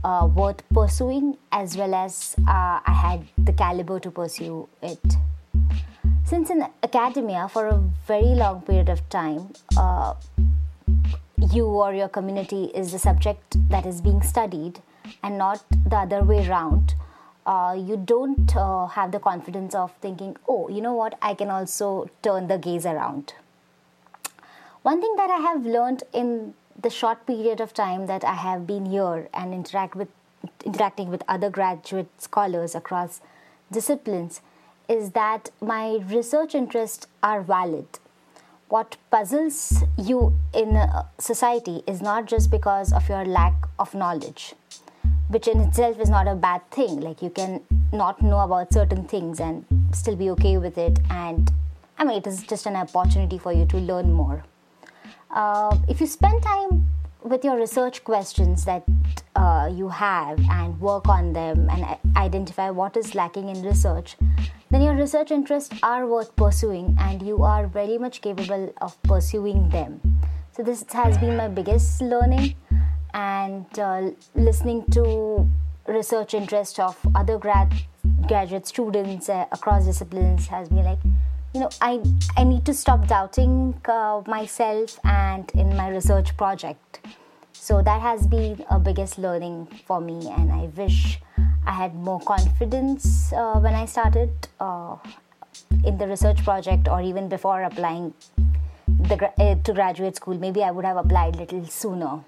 uh, 0.03 0.27
worth 0.33 0.67
pursuing 0.69 1.37
as 1.51 1.77
well 1.77 1.93
as 1.93 2.35
uh, 2.47 2.79
I 2.85 2.93
had 2.93 3.27
the 3.37 3.53
caliber 3.53 3.99
to 3.99 4.09
pursue 4.09 4.69
it. 4.81 5.15
Since 6.25 6.49
in 6.49 6.65
academia 6.81 7.47
for 7.49 7.67
a 7.67 7.77
very 8.07 8.35
long 8.35 8.61
period 8.61 8.89
of 8.89 9.07
time, 9.09 9.53
uh, 9.77 10.15
you 11.51 11.65
or 11.65 11.93
your 11.93 12.07
community 12.07 12.65
is 12.73 12.93
the 12.93 12.99
subject 12.99 13.57
that 13.69 13.85
is 13.85 14.01
being 14.01 14.21
studied 14.21 14.79
and 15.21 15.37
not 15.37 15.63
the 15.85 15.97
other 15.97 16.23
way 16.23 16.47
around. 16.47 16.95
Uh, 17.45 17.75
you 17.77 17.97
don't 17.97 18.55
uh, 18.55 18.87
have 18.87 19.11
the 19.11 19.19
confidence 19.19 19.75
of 19.75 19.91
thinking, 20.01 20.37
oh, 20.47 20.69
you 20.69 20.81
know 20.81 20.93
what, 20.93 21.17
I 21.21 21.33
can 21.33 21.49
also 21.49 22.09
turn 22.21 22.47
the 22.47 22.57
gaze 22.57 22.85
around. 22.85 23.33
One 24.83 24.99
thing 24.99 25.15
that 25.15 25.29
I 25.29 25.37
have 25.37 25.65
learned 25.65 26.03
in 26.11 26.55
the 26.81 26.89
short 26.89 27.25
period 27.25 27.61
of 27.61 27.73
time 27.73 28.05
that 28.07 28.25
I 28.25 28.33
have 28.33 28.67
been 28.67 28.85
here 28.85 29.29
and 29.33 29.53
interact 29.53 29.95
with 29.95 30.09
interacting 30.65 31.09
with 31.09 31.23
other 31.25 31.49
graduate 31.49 32.09
scholars 32.17 32.75
across 32.75 33.21
disciplines 33.71 34.41
is 34.89 35.11
that 35.11 35.51
my 35.61 36.03
research 36.09 36.53
interests 36.53 37.07
are 37.23 37.41
valid. 37.41 37.85
What 38.67 38.97
puzzles 39.09 39.85
you 39.97 40.37
in 40.53 40.85
society 41.17 41.81
is 41.87 42.01
not 42.01 42.25
just 42.25 42.51
because 42.51 42.91
of 42.91 43.07
your 43.07 43.23
lack 43.23 43.53
of 43.79 43.95
knowledge, 43.95 44.53
which 45.29 45.47
in 45.47 45.61
itself 45.61 45.97
is 45.97 46.09
not 46.09 46.27
a 46.27 46.35
bad 46.35 46.69
thing. 46.71 46.99
Like 46.99 47.21
you 47.21 47.29
can 47.29 47.61
not 47.93 48.21
know 48.21 48.39
about 48.39 48.73
certain 48.73 49.05
things 49.05 49.39
and 49.39 49.63
still 49.93 50.17
be 50.17 50.29
okay 50.31 50.57
with 50.57 50.77
it. 50.77 50.99
And 51.09 51.49
I 51.97 52.03
mean, 52.03 52.17
it 52.17 52.27
is 52.27 52.43
just 52.43 52.65
an 52.65 52.75
opportunity 52.75 53.37
for 53.37 53.53
you 53.53 53.65
to 53.67 53.77
learn 53.77 54.11
more. 54.11 54.43
Uh, 55.33 55.75
if 55.89 55.99
you 55.99 56.05
spend 56.05 56.43
time 56.43 56.87
with 57.23 57.43
your 57.43 57.57
research 57.57 58.03
questions 58.03 58.65
that 58.65 58.83
uh, 59.35 59.67
you 59.73 59.89
have 59.89 60.39
and 60.51 60.79
work 60.79 61.07
on 61.09 61.33
them 61.33 61.67
and 61.71 61.97
identify 62.15 62.69
what 62.69 62.95
is 62.95 63.15
lacking 63.15 63.49
in 63.49 63.63
research, 63.63 64.15
then 64.69 64.81
your 64.83 64.95
research 64.95 65.31
interests 65.31 65.75
are 65.81 66.05
worth 66.05 66.35
pursuing 66.35 66.95
and 66.99 67.23
you 67.23 67.41
are 67.41 67.65
very 67.65 67.97
much 67.97 68.21
capable 68.21 68.71
of 68.79 69.01
pursuing 69.03 69.69
them. 69.69 69.99
So, 70.51 70.61
this 70.61 70.85
has 70.93 71.17
been 71.17 71.35
my 71.35 71.47
biggest 71.47 71.99
learning, 71.99 72.53
and 73.15 73.65
uh, 73.79 74.11
listening 74.35 74.85
to 74.91 75.49
research 75.87 76.35
interest 76.35 76.79
of 76.79 76.95
other 77.15 77.39
grad 77.39 77.73
graduate 78.27 78.67
students 78.67 79.29
uh, 79.29 79.45
across 79.51 79.85
disciplines 79.85 80.47
has 80.47 80.69
been 80.69 80.85
like 80.85 80.99
you 81.53 81.59
know 81.59 81.69
i 81.81 82.01
i 82.35 82.43
need 82.43 82.65
to 82.65 82.73
stop 82.73 83.07
doubting 83.07 83.79
uh, 83.85 84.21
myself 84.27 84.99
and 85.03 85.51
in 85.53 85.75
my 85.75 85.89
research 85.89 86.35
project. 86.37 86.99
So 87.53 87.81
that 87.81 88.01
has 88.01 88.27
been 88.27 88.65
a 88.69 88.77
biggest 88.79 89.17
learning 89.17 89.67
for 89.87 90.01
me 90.01 90.29
and 90.29 90.51
i 90.51 90.63
wish 90.75 91.19
i 91.65 91.71
had 91.71 91.95
more 91.95 92.19
confidence 92.19 93.31
uh, 93.31 93.59
when 93.59 93.73
i 93.73 93.85
started 93.85 94.31
uh, 94.59 94.97
in 95.85 95.97
the 95.97 96.07
research 96.07 96.43
project 96.43 96.89
or 96.89 97.01
even 97.01 97.29
before 97.29 97.61
applying 97.63 98.13
the, 98.87 99.31
uh, 99.37 99.55
to 99.63 99.73
graduate 99.73 100.15
school. 100.15 100.37
Maybe 100.37 100.63
i 100.63 100.71
would 100.71 100.85
have 100.85 100.97
applied 100.97 101.35
a 101.35 101.39
little 101.39 101.65
sooner 101.65 102.19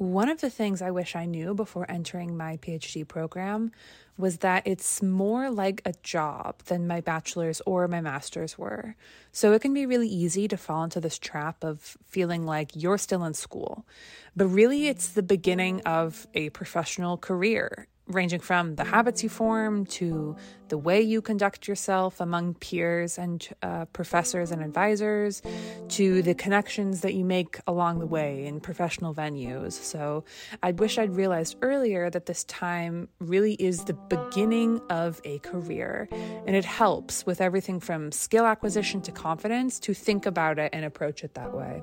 one 0.00 0.30
of 0.30 0.40
the 0.40 0.48
things 0.48 0.80
I 0.80 0.92
wish 0.92 1.14
I 1.14 1.26
knew 1.26 1.52
before 1.52 1.84
entering 1.86 2.34
my 2.34 2.56
PhD 2.56 3.06
program 3.06 3.70
was 4.16 4.38
that 4.38 4.66
it's 4.66 5.02
more 5.02 5.50
like 5.50 5.82
a 5.84 5.92
job 6.02 6.62
than 6.64 6.86
my 6.86 7.02
bachelor's 7.02 7.60
or 7.66 7.86
my 7.86 8.00
master's 8.00 8.56
were. 8.56 8.96
So 9.30 9.52
it 9.52 9.60
can 9.60 9.74
be 9.74 9.84
really 9.84 10.08
easy 10.08 10.48
to 10.48 10.56
fall 10.56 10.84
into 10.84 11.02
this 11.02 11.18
trap 11.18 11.62
of 11.62 11.98
feeling 12.06 12.46
like 12.46 12.70
you're 12.74 12.96
still 12.96 13.24
in 13.24 13.34
school. 13.34 13.86
But 14.34 14.46
really, 14.46 14.88
it's 14.88 15.10
the 15.10 15.22
beginning 15.22 15.82
of 15.82 16.26
a 16.32 16.48
professional 16.48 17.18
career 17.18 17.86
ranging 18.10 18.40
from 18.40 18.74
the 18.76 18.84
habits 18.84 19.22
you 19.22 19.28
form 19.28 19.86
to 19.86 20.36
the 20.68 20.78
way 20.78 21.00
you 21.00 21.20
conduct 21.20 21.66
yourself 21.66 22.20
among 22.20 22.54
peers 22.54 23.18
and 23.18 23.48
uh, 23.62 23.84
professors 23.86 24.50
and 24.50 24.62
advisors 24.62 25.42
to 25.88 26.22
the 26.22 26.34
connections 26.34 27.00
that 27.00 27.14
you 27.14 27.24
make 27.24 27.58
along 27.66 27.98
the 27.98 28.06
way 28.06 28.46
in 28.46 28.60
professional 28.60 29.14
venues. 29.14 29.72
So 29.72 30.24
I 30.62 30.72
wish 30.72 30.98
I'd 30.98 31.14
realized 31.16 31.56
earlier 31.62 32.10
that 32.10 32.26
this 32.26 32.44
time 32.44 33.08
really 33.18 33.54
is 33.54 33.84
the 33.84 33.94
beginning 33.94 34.80
of 34.90 35.20
a 35.24 35.38
career, 35.40 36.08
and 36.46 36.54
it 36.54 36.64
helps 36.64 37.26
with 37.26 37.40
everything 37.40 37.80
from 37.80 38.12
skill 38.12 38.46
acquisition 38.46 39.00
to 39.02 39.12
confidence 39.12 39.78
to 39.80 39.94
think 39.94 40.26
about 40.26 40.58
it 40.58 40.70
and 40.72 40.84
approach 40.84 41.24
it 41.24 41.34
that 41.34 41.52
way. 41.52 41.82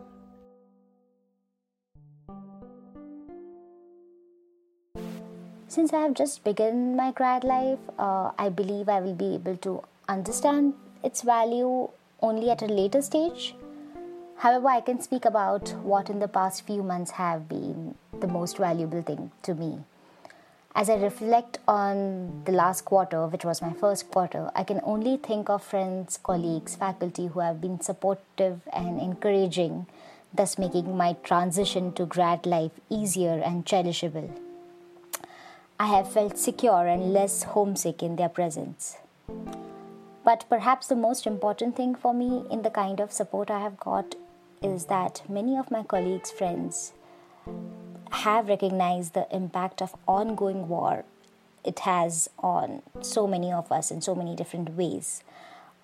Since 5.69 5.91
I 5.91 5.99
have 5.99 6.13
just 6.13 6.45
begun 6.45 6.95
my 6.95 7.11
grad 7.11 7.43
life, 7.43 7.79
uh, 7.99 8.31
I 8.39 8.47
believe 8.47 8.87
I 8.87 9.01
will 9.01 9.13
be 9.13 9.35
able 9.35 9.57
to 9.57 9.83
understand 10.07 10.75
its 11.03 11.23
value 11.23 11.89
only 12.21 12.49
at 12.49 12.61
a 12.61 12.67
later 12.67 13.01
stage. 13.01 13.53
However, 14.37 14.69
I 14.69 14.79
can 14.79 15.01
speak 15.01 15.25
about 15.25 15.73
what 15.83 16.09
in 16.09 16.19
the 16.19 16.29
past 16.29 16.65
few 16.65 16.83
months 16.83 17.11
have 17.11 17.49
been 17.49 17.95
the 18.17 18.27
most 18.27 18.57
valuable 18.57 19.01
thing 19.01 19.31
to 19.43 19.55
me. 19.55 19.79
As 20.73 20.89
I 20.89 20.95
reflect 20.95 21.59
on 21.67 22.43
the 22.45 22.53
last 22.53 22.85
quarter, 22.85 23.27
which 23.27 23.43
was 23.43 23.61
my 23.61 23.73
first 23.73 24.09
quarter, 24.09 24.49
I 24.55 24.63
can 24.63 24.79
only 24.83 25.17
think 25.17 25.49
of 25.49 25.63
friends, 25.63 26.17
colleagues, 26.21 26.75
faculty 26.75 27.27
who 27.27 27.41
have 27.41 27.59
been 27.59 27.81
supportive 27.81 28.61
and 28.71 29.01
encouraging, 29.01 29.87
thus 30.33 30.57
making 30.57 30.95
my 30.95 31.13
transition 31.23 31.91
to 31.93 32.05
grad 32.05 32.45
life 32.45 32.71
easier 32.89 33.41
and 33.43 33.65
cherishable. 33.65 34.29
I 35.79 35.85
have 35.87 36.11
felt 36.11 36.39
secure 36.39 36.87
and 36.87 37.13
less 37.13 37.43
homesick 37.43 38.01
in 38.01 38.15
their 38.15 38.29
presence. 38.29 38.97
But 40.23 40.45
perhaps 40.49 40.87
the 40.87 40.95
most 40.95 41.27
important 41.27 41.75
thing 41.75 41.93
for 41.93 42.15
me 42.15 42.45
in 42.49 42.63
the 42.63 42.71
kind 42.71 42.99
of 42.99 43.11
support 43.11 43.51
I 43.51 43.59
have 43.59 43.79
got 43.79 44.15
is 44.63 44.85
that 44.85 45.21
many 45.29 45.55
of 45.55 45.69
my 45.69 45.83
colleagues' 45.83 46.31
friends 46.31 46.93
have 48.09 48.47
recognized 48.47 49.13
the 49.13 49.27
impact 49.31 49.83
of 49.83 49.95
ongoing 50.07 50.67
war. 50.67 51.05
It 51.63 51.79
has 51.79 52.27
on 52.39 52.81
so 53.01 53.27
many 53.27 53.51
of 53.51 53.71
us 53.71 53.91
in 53.91 54.01
so 54.01 54.15
many 54.15 54.35
different 54.35 54.71
ways. 54.71 55.23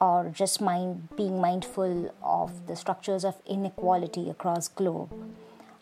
Or 0.01 0.31
just 0.33 0.59
mind 0.59 1.09
being 1.15 1.39
mindful 1.39 2.11
of 2.23 2.65
the 2.65 2.75
structures 2.75 3.23
of 3.23 3.35
inequality 3.45 4.27
across 4.31 4.67
globe 4.67 5.11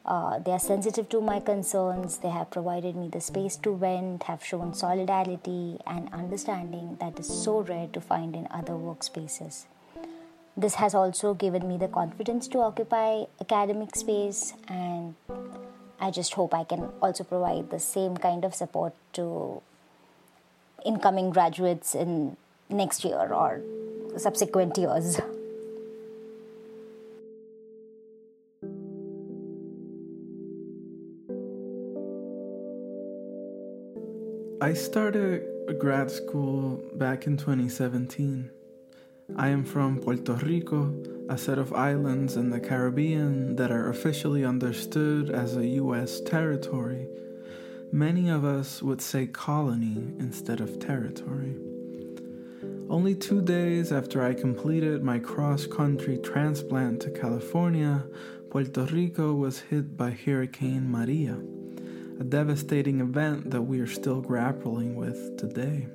uh, 0.06 0.40
they 0.40 0.52
are 0.52 0.60
sensitive 0.60 1.10
to 1.10 1.22
my 1.22 1.40
concerns. 1.40 2.18
They 2.18 2.30
have 2.30 2.50
provided 2.50 2.96
me 2.96 3.10
the 3.10 3.22
space 3.22 3.56
to 3.58 3.76
vent, 3.76 4.24
have 4.24 4.44
shown 4.44 4.74
solidarity 4.74 5.78
and 5.86 6.12
understanding 6.12 6.98
that 7.00 7.20
is 7.20 7.28
so 7.28 7.62
rare 7.62 7.88
to 7.94 8.02
find 8.02 8.36
in 8.36 8.48
other 8.50 8.74
workspaces. 8.74 9.66
This 10.58 10.76
has 10.76 10.94
also 10.94 11.34
given 11.34 11.68
me 11.68 11.78
the 11.78 11.88
confidence 11.88 12.48
to 12.50 12.60
occupy 12.60 13.24
academic 13.40 13.96
space, 13.96 14.54
and 14.68 15.16
I 16.00 16.12
just 16.12 16.34
hope 16.34 16.54
I 16.54 16.64
can 16.64 16.90
also 17.02 17.24
provide 17.24 17.70
the 17.70 17.80
same 17.80 18.18
kind 18.18 18.44
of 18.44 18.54
support 18.54 18.94
to 19.14 19.62
incoming 20.84 21.30
graduates 21.30 21.96
in 21.96 22.38
next 22.70 23.06
year 23.06 23.32
or 23.32 23.62
subsequent 24.18 24.78
years. 24.78 25.22
I 34.62 34.74
started 34.74 35.80
grad 35.80 36.12
school 36.12 36.84
back 36.94 37.26
in 37.26 37.36
2017. 37.36 38.52
I 39.36 39.48
am 39.48 39.66
from 39.66 39.98
Puerto 39.98 40.34
Rico, 40.34 40.94
a 41.30 41.36
set 41.36 41.58
of 41.58 41.74
islands 41.74 42.36
in 42.36 42.52
the 42.52 42.60
Caribbean 42.60 43.56
that 43.56 43.72
are 43.72 43.90
officially 43.90 44.46
understood 44.46 45.32
as 45.32 45.58
a 45.58 45.66
U.S. 45.66 46.22
territory. 46.22 47.08
Many 47.92 48.30
of 48.30 48.46
us 48.46 48.84
would 48.84 49.02
say 49.02 49.26
colony 49.26 49.98
instead 50.20 50.62
of 50.62 50.78
territory. 50.78 51.56
Only 52.88 53.16
two 53.16 53.42
days 53.42 53.92
after 53.92 54.24
I 54.24 54.36
completed 54.36 55.02
my 55.04 55.18
cross 55.18 55.66
country 55.66 56.20
transplant 56.20 57.02
to 57.02 57.10
California, 57.10 58.06
Puerto 58.52 58.86
Rico 58.86 59.34
was 59.34 59.58
hit 59.58 59.98
by 59.98 60.12
Hurricane 60.12 60.88
Maria 60.88 61.42
a 62.22 62.24
devastating 62.24 63.02
event 63.02 63.50
that 63.50 63.64
we 63.64 63.80
are 63.80 63.88
still 63.88 64.22
grappling 64.22 64.96
with 64.96 65.36
today. 65.38 65.88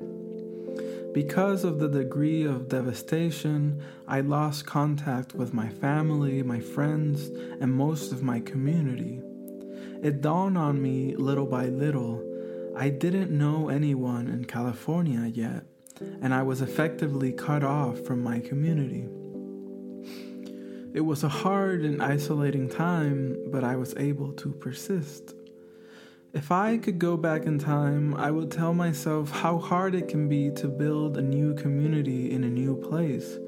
Because 1.15 1.63
of 1.63 1.79
the 1.79 1.87
degree 1.89 2.43
of 2.43 2.69
devastation, 2.69 3.81
I 4.09 4.23
lost 4.23 4.67
contact 4.67 5.35
with 5.37 5.55
my 5.55 5.69
family, 5.69 6.43
my 6.43 6.59
friends, 6.59 7.29
and 7.61 7.73
most 7.73 8.11
of 8.11 8.25
my 8.25 8.41
community. 8.41 9.21
It 10.03 10.21
dawned 10.21 10.59
on 10.59 10.83
me 10.83 11.15
little 11.15 11.47
by 11.47 11.67
little 11.67 12.25
I 12.77 12.89
didn't 12.89 13.31
know 13.31 13.69
anyone 13.69 14.27
in 14.27 14.47
California 14.47 15.31
yet, 15.33 15.63
and 16.21 16.35
I 16.35 16.43
was 16.43 16.61
effectively 16.61 17.31
cut 17.31 17.63
off 17.63 18.01
from 18.01 18.25
my 18.25 18.41
community. 18.41 19.07
It 20.93 21.03
was 21.03 21.23
a 21.23 21.29
hard 21.29 21.83
and 21.83 22.03
isolating 22.03 22.69
time, 22.69 23.37
but 23.53 23.63
I 23.63 23.77
was 23.77 23.95
able 23.97 24.33
to 24.33 24.51
persist. 24.51 25.37
If 26.37 26.53
I 26.53 26.77
could 26.77 26.99
go 26.99 27.17
back 27.17 27.47
in 27.47 27.59
time, 27.59 28.13
I 28.13 28.31
would 28.31 28.51
tell 28.51 28.75
myself 28.75 29.31
how 29.31 29.57
hard 29.57 29.95
it 29.95 30.07
can 30.07 30.29
be 30.29 30.51
to 30.57 30.69
build 30.69 31.17
a 31.17 31.23
new 31.23 31.55
community 31.55 32.31
in 32.31 32.45
a 32.45 32.51
new 32.51 32.77
place. 32.77 33.39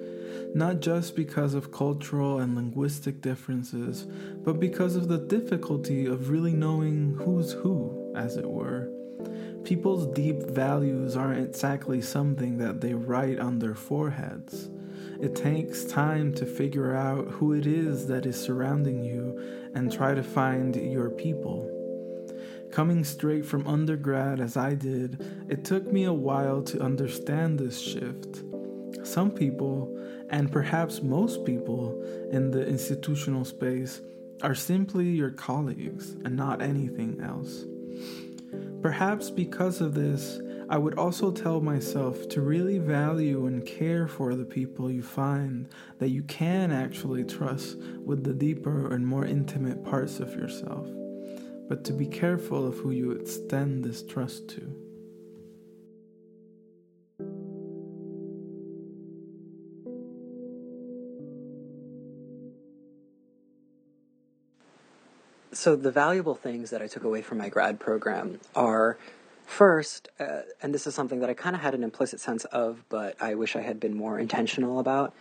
Not 0.54 0.80
just 0.80 1.14
because 1.14 1.52
of 1.52 1.70
cultural 1.70 2.38
and 2.38 2.54
linguistic 2.54 3.20
differences, 3.20 4.06
but 4.42 4.58
because 4.58 4.96
of 4.96 5.08
the 5.08 5.18
difficulty 5.18 6.06
of 6.06 6.30
really 6.30 6.54
knowing 6.54 7.14
who's 7.22 7.52
who, 7.52 8.10
as 8.16 8.38
it 8.38 8.48
were. 8.48 8.88
People's 9.64 10.06
deep 10.14 10.44
values 10.44 11.14
aren't 11.14 11.46
exactly 11.46 12.00
something 12.00 12.56
that 12.56 12.80
they 12.80 12.94
write 12.94 13.38
on 13.38 13.58
their 13.58 13.74
foreheads. 13.74 14.70
It 15.20 15.34
takes 15.34 15.84
time 15.84 16.32
to 16.36 16.46
figure 16.46 16.96
out 16.96 17.28
who 17.32 17.52
it 17.52 17.66
is 17.66 18.06
that 18.06 18.24
is 18.24 18.40
surrounding 18.40 19.04
you 19.04 19.70
and 19.74 19.92
try 19.92 20.14
to 20.14 20.22
find 20.22 20.74
your 20.74 21.10
people. 21.10 21.74
Coming 22.70 23.02
straight 23.02 23.46
from 23.46 23.66
undergrad 23.66 24.40
as 24.40 24.56
I 24.56 24.74
did, 24.74 25.46
it 25.48 25.64
took 25.64 25.90
me 25.90 26.04
a 26.04 26.12
while 26.12 26.62
to 26.64 26.82
understand 26.82 27.58
this 27.58 27.80
shift. 27.80 28.42
Some 29.04 29.30
people, 29.30 29.96
and 30.28 30.52
perhaps 30.52 31.02
most 31.02 31.44
people 31.44 32.00
in 32.30 32.50
the 32.50 32.66
institutional 32.66 33.44
space, 33.44 34.02
are 34.42 34.54
simply 34.54 35.06
your 35.06 35.30
colleagues 35.30 36.12
and 36.24 36.36
not 36.36 36.60
anything 36.60 37.20
else. 37.20 37.64
Perhaps 38.82 39.30
because 39.30 39.80
of 39.80 39.94
this, 39.94 40.38
I 40.68 40.76
would 40.76 40.98
also 40.98 41.32
tell 41.32 41.62
myself 41.62 42.28
to 42.28 42.42
really 42.42 42.78
value 42.78 43.46
and 43.46 43.64
care 43.64 44.06
for 44.06 44.34
the 44.34 44.44
people 44.44 44.90
you 44.90 45.02
find 45.02 45.68
that 45.98 46.10
you 46.10 46.22
can 46.24 46.70
actually 46.70 47.24
trust 47.24 47.78
with 48.04 48.22
the 48.22 48.34
deeper 48.34 48.92
and 48.92 49.06
more 49.06 49.24
intimate 49.24 49.82
parts 49.84 50.20
of 50.20 50.34
yourself 50.34 50.86
but 51.68 51.84
to 51.84 51.92
be 51.92 52.06
careful 52.06 52.66
of 52.66 52.78
who 52.78 52.90
you 52.90 53.12
extend 53.12 53.84
this 53.84 54.02
trust 54.02 54.48
to. 54.48 54.74
So, 65.52 65.74
the 65.74 65.90
valuable 65.90 66.36
things 66.36 66.70
that 66.70 66.82
I 66.82 66.86
took 66.86 67.02
away 67.02 67.20
from 67.20 67.38
my 67.38 67.48
grad 67.48 67.80
program 67.80 68.38
are 68.54 68.96
first, 69.44 70.08
uh, 70.20 70.42
and 70.62 70.72
this 70.72 70.86
is 70.86 70.94
something 70.94 71.18
that 71.18 71.28
I 71.28 71.34
kind 71.34 71.56
of 71.56 71.62
had 71.62 71.74
an 71.74 71.82
implicit 71.82 72.20
sense 72.20 72.44
of, 72.46 72.84
but 72.88 73.20
I 73.20 73.34
wish 73.34 73.56
I 73.56 73.62
had 73.62 73.80
been 73.80 73.96
more 73.96 74.20
intentional 74.20 74.78
about, 74.78 75.12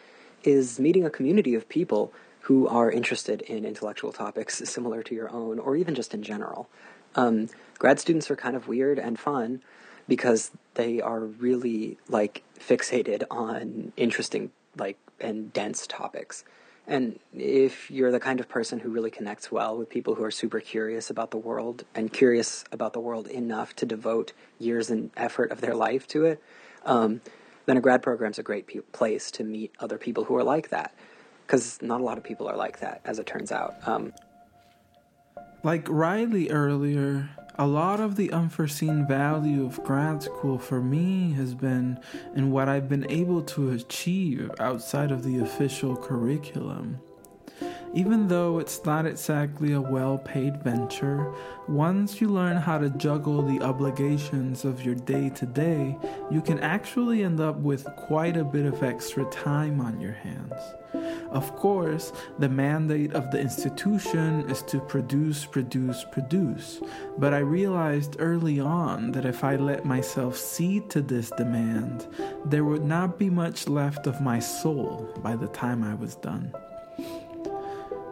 is 0.43 0.79
meeting 0.79 1.05
a 1.05 1.09
community 1.09 1.55
of 1.55 1.67
people 1.67 2.13
who 2.47 2.67
are 2.67 2.89
interested 2.91 3.41
in 3.41 3.65
intellectual 3.65 4.11
topics 4.11 4.61
similar 4.69 5.03
to 5.03 5.13
your 5.15 5.29
own, 5.31 5.59
or 5.59 5.75
even 5.75 5.93
just 5.95 6.13
in 6.13 6.23
general. 6.23 6.69
Um, 7.15 7.49
grad 7.77 7.99
students 7.99 8.29
are 8.31 8.35
kind 8.35 8.55
of 8.55 8.67
weird 8.67 8.99
and 8.99 9.19
fun 9.19 9.61
because 10.07 10.51
they 10.75 11.01
are 11.01 11.19
really 11.19 11.97
like 12.07 12.43
fixated 12.59 13.23
on 13.29 13.91
interesting 13.97 14.51
like 14.77 14.97
and 15.19 15.51
dense 15.51 15.87
topics 15.87 16.43
And 16.87 17.19
if 17.35 17.91
you're 17.91 18.11
the 18.11 18.19
kind 18.19 18.39
of 18.39 18.47
person 18.47 18.79
who 18.79 18.89
really 18.89 19.11
connects 19.11 19.51
well 19.51 19.77
with 19.77 19.89
people 19.89 20.15
who 20.15 20.23
are 20.23 20.31
super 20.31 20.61
curious 20.61 21.09
about 21.09 21.31
the 21.31 21.37
world 21.37 21.83
and 21.93 22.11
curious 22.13 22.63
about 22.71 22.93
the 22.93 23.01
world 23.01 23.27
enough 23.27 23.75
to 23.77 23.85
devote 23.85 24.31
years 24.57 24.89
and 24.89 25.11
effort 25.17 25.51
of 25.51 25.59
their 25.59 25.75
life 25.75 26.07
to 26.07 26.23
it, 26.23 26.41
um, 26.85 27.19
then 27.65 27.75
a 27.75 27.81
grad 27.81 28.01
program 28.01 28.31
is 28.31 28.39
a 28.39 28.43
great 28.43 28.67
pe- 28.67 28.79
place 28.93 29.29
to 29.31 29.43
meet 29.43 29.73
other 29.81 29.97
people 29.97 30.23
who 30.23 30.35
are 30.37 30.43
like 30.43 30.69
that. 30.69 30.95
Because 31.47 31.81
not 31.81 32.01
a 32.01 32.03
lot 32.03 32.17
of 32.17 32.25
people 32.25 32.47
are 32.49 32.57
like 32.57 32.79
that, 32.81 32.99
as 33.05 33.19
it 33.19 33.25
turns 33.25 33.53
out. 33.53 33.75
Um, 33.87 34.13
like 35.63 35.87
Riley 35.89 36.49
earlier, 36.49 37.29
a 37.57 37.65
lot 37.65 38.01
of 38.01 38.17
the 38.17 38.31
unforeseen 38.33 39.07
value 39.07 39.65
of 39.65 39.81
grad 39.83 40.21
school 40.21 40.59
for 40.59 40.81
me 40.81 41.31
has 41.33 41.55
been 41.55 41.99
in 42.35 42.51
what 42.51 42.67
I've 42.67 42.89
been 42.89 43.09
able 43.09 43.41
to 43.43 43.71
achieve 43.71 44.51
outside 44.59 45.09
of 45.09 45.23
the 45.23 45.39
official 45.39 45.95
curriculum. 45.95 46.99
Even 47.97 48.27
though 48.27 48.59
it's 48.59 48.85
not 48.85 49.07
exactly 49.07 49.73
a 49.73 49.81
well 49.81 50.19
paid 50.19 50.61
venture, 50.61 51.33
once 51.67 52.21
you 52.21 52.27
learn 52.27 52.55
how 52.55 52.77
to 52.77 52.91
juggle 52.91 53.41
the 53.41 53.59
obligations 53.65 54.65
of 54.65 54.85
your 54.85 54.93
day 54.93 55.31
to 55.31 55.47
day, 55.47 55.97
you 56.29 56.39
can 56.39 56.59
actually 56.59 57.23
end 57.23 57.39
up 57.39 57.55
with 57.55 57.85
quite 57.95 58.37
a 58.37 58.43
bit 58.43 58.67
of 58.67 58.83
extra 58.83 59.25
time 59.31 59.81
on 59.81 59.99
your 59.99 60.11
hands. 60.11 60.53
Of 61.31 61.55
course, 61.55 62.13
the 62.37 62.47
mandate 62.47 63.13
of 63.13 63.31
the 63.31 63.39
institution 63.39 64.47
is 64.47 64.61
to 64.63 64.79
produce, 64.79 65.47
produce, 65.47 66.05
produce. 66.11 66.79
But 67.17 67.33
I 67.33 67.39
realized 67.39 68.17
early 68.19 68.59
on 68.59 69.11
that 69.13 69.25
if 69.25 69.43
I 69.43 69.55
let 69.55 69.85
myself 69.85 70.37
cede 70.37 70.91
to 70.91 71.01
this 71.01 71.31
demand, 71.31 72.05
there 72.45 72.63
would 72.63 72.85
not 72.85 73.17
be 73.17 73.31
much 73.31 73.67
left 73.67 74.05
of 74.05 74.21
my 74.21 74.37
soul 74.37 75.11
by 75.23 75.35
the 75.35 75.47
time 75.47 75.83
I 75.83 75.95
was 75.95 76.13
done. 76.13 76.53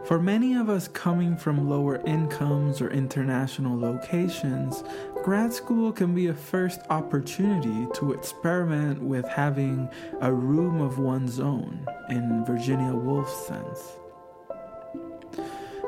For 0.06 0.20
many 0.20 0.54
of 0.54 0.70
us 0.70 0.86
coming 0.86 1.36
from 1.36 1.68
lower 1.68 2.00
incomes 2.06 2.80
or 2.80 2.90
international 2.90 3.76
locations, 3.76 4.84
grad 5.24 5.52
school 5.52 5.90
can 5.90 6.14
be 6.14 6.28
a 6.28 6.34
first 6.34 6.80
opportunity 6.90 7.88
to 7.94 8.12
experiment 8.12 9.02
with 9.02 9.26
having 9.26 9.88
a 10.20 10.32
room 10.32 10.80
of 10.80 11.00
one's 11.00 11.40
own, 11.40 11.84
in 12.08 12.44
Virginia 12.44 12.94
Woolf's 12.94 13.46
sense. 13.48 13.96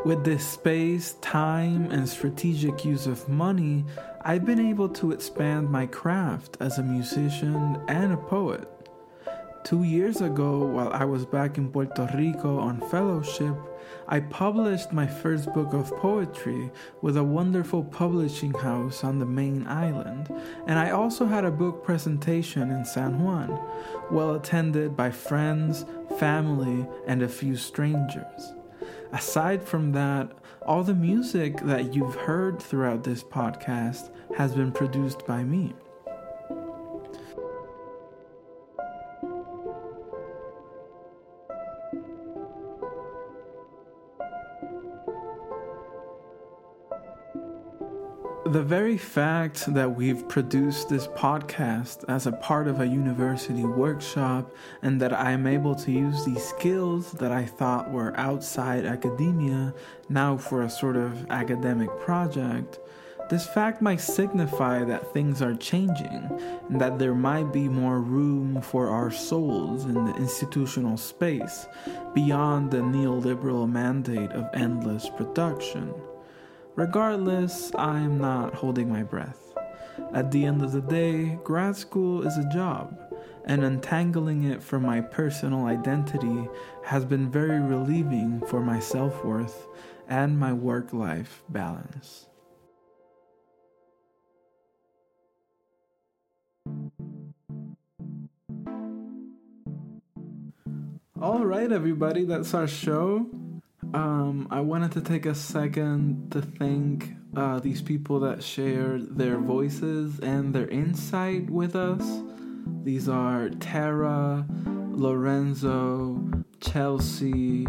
With 0.05 0.25
this 0.25 0.45
space, 0.45 1.13
time, 1.21 1.89
and 1.93 2.09
strategic 2.09 2.85
use 2.85 3.07
of 3.07 3.29
money, 3.29 3.85
I've 4.23 4.45
been 4.45 4.59
able 4.59 4.89
to 4.89 5.13
expand 5.13 5.71
my 5.71 5.87
craft 5.87 6.57
as 6.59 6.79
a 6.79 6.83
musician 6.83 7.81
and 7.87 8.13
a 8.13 8.17
poet. 8.17 8.69
Two 9.63 9.85
years 9.85 10.23
ago, 10.23 10.67
while 10.67 10.93
I 10.93 11.05
was 11.05 11.25
back 11.25 11.57
in 11.57 11.71
Puerto 11.71 12.11
Rico 12.17 12.59
on 12.59 12.81
fellowship, 12.89 13.55
I 14.11 14.21
published 14.21 14.91
my 14.91 15.07
first 15.07 15.53
book 15.53 15.75
of 15.75 15.95
poetry 15.99 16.71
with 17.03 17.19
a 17.19 17.25
wonderful 17.25 17.85
publishing 17.85 18.55
house 18.55 19.05
on 19.05 19.19
the 19.19 19.27
main 19.27 19.67
island, 19.67 20.31
and 20.67 20.79
I 20.79 20.93
also 20.93 21.27
had 21.27 21.45
a 21.45 21.51
book 21.51 21.85
presentation 21.85 22.71
in 22.71 22.87
San 22.87 23.23
Juan, 23.23 23.61
well 24.11 24.35
attended 24.35 24.97
by 24.97 25.11
friends, 25.11 25.85
family, 26.19 26.87
and 27.07 27.23
a 27.23 27.29
few 27.29 27.55
strangers. 27.55 28.55
Aside 29.13 29.63
from 29.63 29.93
that, 29.93 30.33
all 30.63 30.83
the 30.83 30.95
music 30.95 31.61
that 31.65 31.95
you've 31.95 32.15
heard 32.15 32.63
throughout 32.63 33.05
this 33.05 33.23
podcast 33.23 34.11
has 34.39 34.55
been 34.55 34.73
produced 34.73 35.27
by 35.27 35.45
me. 35.45 35.75
The 48.49 48.63
very 48.63 48.97
fact 48.97 49.75
that 49.75 49.95
we've 49.95 50.27
produced 50.27 50.89
this 50.89 51.07
podcast 51.09 52.03
as 52.09 52.27
a 52.27 52.33
part 52.33 52.67
of 52.67 52.81
a 52.81 52.87
university 52.87 53.67
workshop 53.67 54.51
and 54.81 54.99
that 55.03 55.13
I 55.13 55.33
am 55.33 55.47
able 55.47 55.75
to 55.75 55.93
use 55.93 56.25
these 56.25 56.43
skills 56.43 57.13
that 57.13 57.31
I 57.31 57.45
thought 57.45 57.93
were 57.93 58.17
outside 58.17 58.87
academia 58.87 59.75
now 60.09 60.39
for 60.39 60.63
a 60.63 60.71
sort 60.71 60.97
of 60.97 61.31
academic 61.31 61.91
project, 62.01 62.79
this 63.29 63.47
fact 63.47 63.83
might 63.83 64.01
signify 64.01 64.83
that 64.83 65.13
things 65.13 65.43
are 65.43 65.55
changing 65.55 66.31
and 66.71 66.81
that 66.81 66.99
there 66.99 67.15
might 67.15 67.53
be 67.53 67.69
more 67.69 68.01
room 68.01 68.63
for 68.63 68.89
our 68.89 69.11
souls 69.11 69.85
in 69.85 70.07
the 70.07 70.17
institutional 70.17 70.97
space 70.97 71.67
beyond 72.15 72.71
the 72.71 72.79
neoliberal 72.79 73.71
mandate 73.71 74.33
of 74.33 74.49
endless 74.55 75.11
production. 75.11 75.93
Regardless, 76.79 77.73
I 77.75 77.99
am 77.99 78.19
not 78.19 78.55
holding 78.55 78.89
my 78.89 79.03
breath. 79.03 79.53
At 80.15 80.31
the 80.31 80.45
end 80.45 80.63
of 80.63 80.71
the 80.71 80.81
day, 80.81 81.37
grad 81.43 81.75
school 81.75 82.25
is 82.25 82.39
a 82.39 82.49
job, 82.51 82.97
and 83.47 83.65
untangling 83.65 84.45
it 84.45 84.63
from 84.63 84.85
my 84.85 85.01
personal 85.01 85.67
identity 85.67 86.49
has 86.85 87.05
been 87.05 87.33
very 87.33 87.59
relieving 87.59 88.41
for 88.47 88.61
my 88.61 88.79
self 88.79 89.25
worth 89.25 89.67
and 90.07 90.39
my 90.39 90.53
work 90.53 90.93
life 90.93 91.43
balance. 91.49 92.27
All 101.21 101.45
right, 101.45 101.73
everybody, 101.73 102.25
that's 102.25 102.55
our 102.55 102.69
show. 102.69 103.27
Um, 103.95 104.49
I 104.51 104.61
wanted 104.61 104.93
to 104.93 105.01
take 105.01 105.25
a 105.25 105.35
second 105.35 106.31
to 106.33 106.43
thank 106.43 107.15
uh, 107.35 107.59
these 107.61 107.81
people 107.81 108.21
that 108.21 108.43
shared 108.43 109.17
their 109.17 109.39
voices 109.39 110.19
and 110.21 110.55
their 110.55 110.69
insight 110.69 111.49
with 111.49 111.75
us. 111.75 112.03
These 112.85 113.09
are 113.09 113.49
Tara, 113.49 114.47
Lorenzo, 114.91 116.21
Chelsea, 116.61 117.65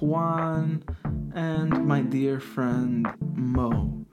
Juan, 0.00 0.82
and 1.34 1.86
my 1.86 2.00
dear 2.00 2.40
friend 2.40 3.06
Mo. 3.34 4.06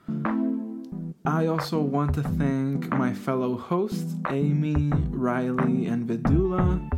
I 1.25 1.47
also 1.47 1.79
want 1.79 2.13
to 2.15 2.23
thank 2.23 2.89
my 2.89 3.13
fellow 3.13 3.57
hosts, 3.57 4.15
Amy, 4.29 4.91
Riley, 5.09 5.85
and 5.87 6.07
Vidula. 6.07 6.89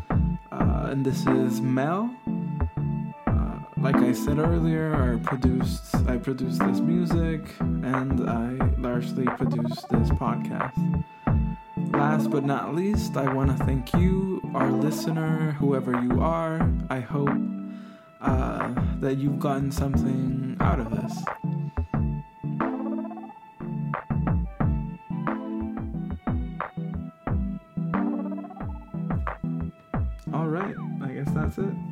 Uh, 0.51 0.89
and 0.89 1.05
this 1.05 1.27
is 1.27 1.61
Mell 1.61 2.18
like 3.81 3.95
I 3.95 4.11
said 4.11 4.39
earlier, 4.39 4.93
I 4.93 5.23
produced 5.25 5.95
I 6.07 6.17
produced 6.17 6.59
this 6.59 6.79
music 6.79 7.41
and 7.59 8.29
I 8.29 8.51
largely 8.77 9.25
produced 9.25 9.87
this 9.89 10.09
podcast. 10.09 11.03
Last 11.91 12.29
but 12.29 12.43
not 12.43 12.75
least, 12.75 13.17
I 13.17 13.33
want 13.33 13.57
to 13.57 13.63
thank 13.65 13.93
you, 13.93 14.41
our 14.53 14.71
listener, 14.71 15.51
whoever 15.59 15.91
you 16.01 16.21
are. 16.21 16.69
I 16.89 16.99
hope 16.99 17.29
uh, 18.21 18.73
that 18.99 19.17
you've 19.17 19.39
gotten 19.39 19.71
something 19.71 20.57
out 20.59 20.79
of 20.79 20.91
this. 20.91 21.23
All 30.33 30.47
right, 30.47 30.75
I 31.01 31.07
guess 31.13 31.31
that's 31.31 31.57
it. 31.57 31.88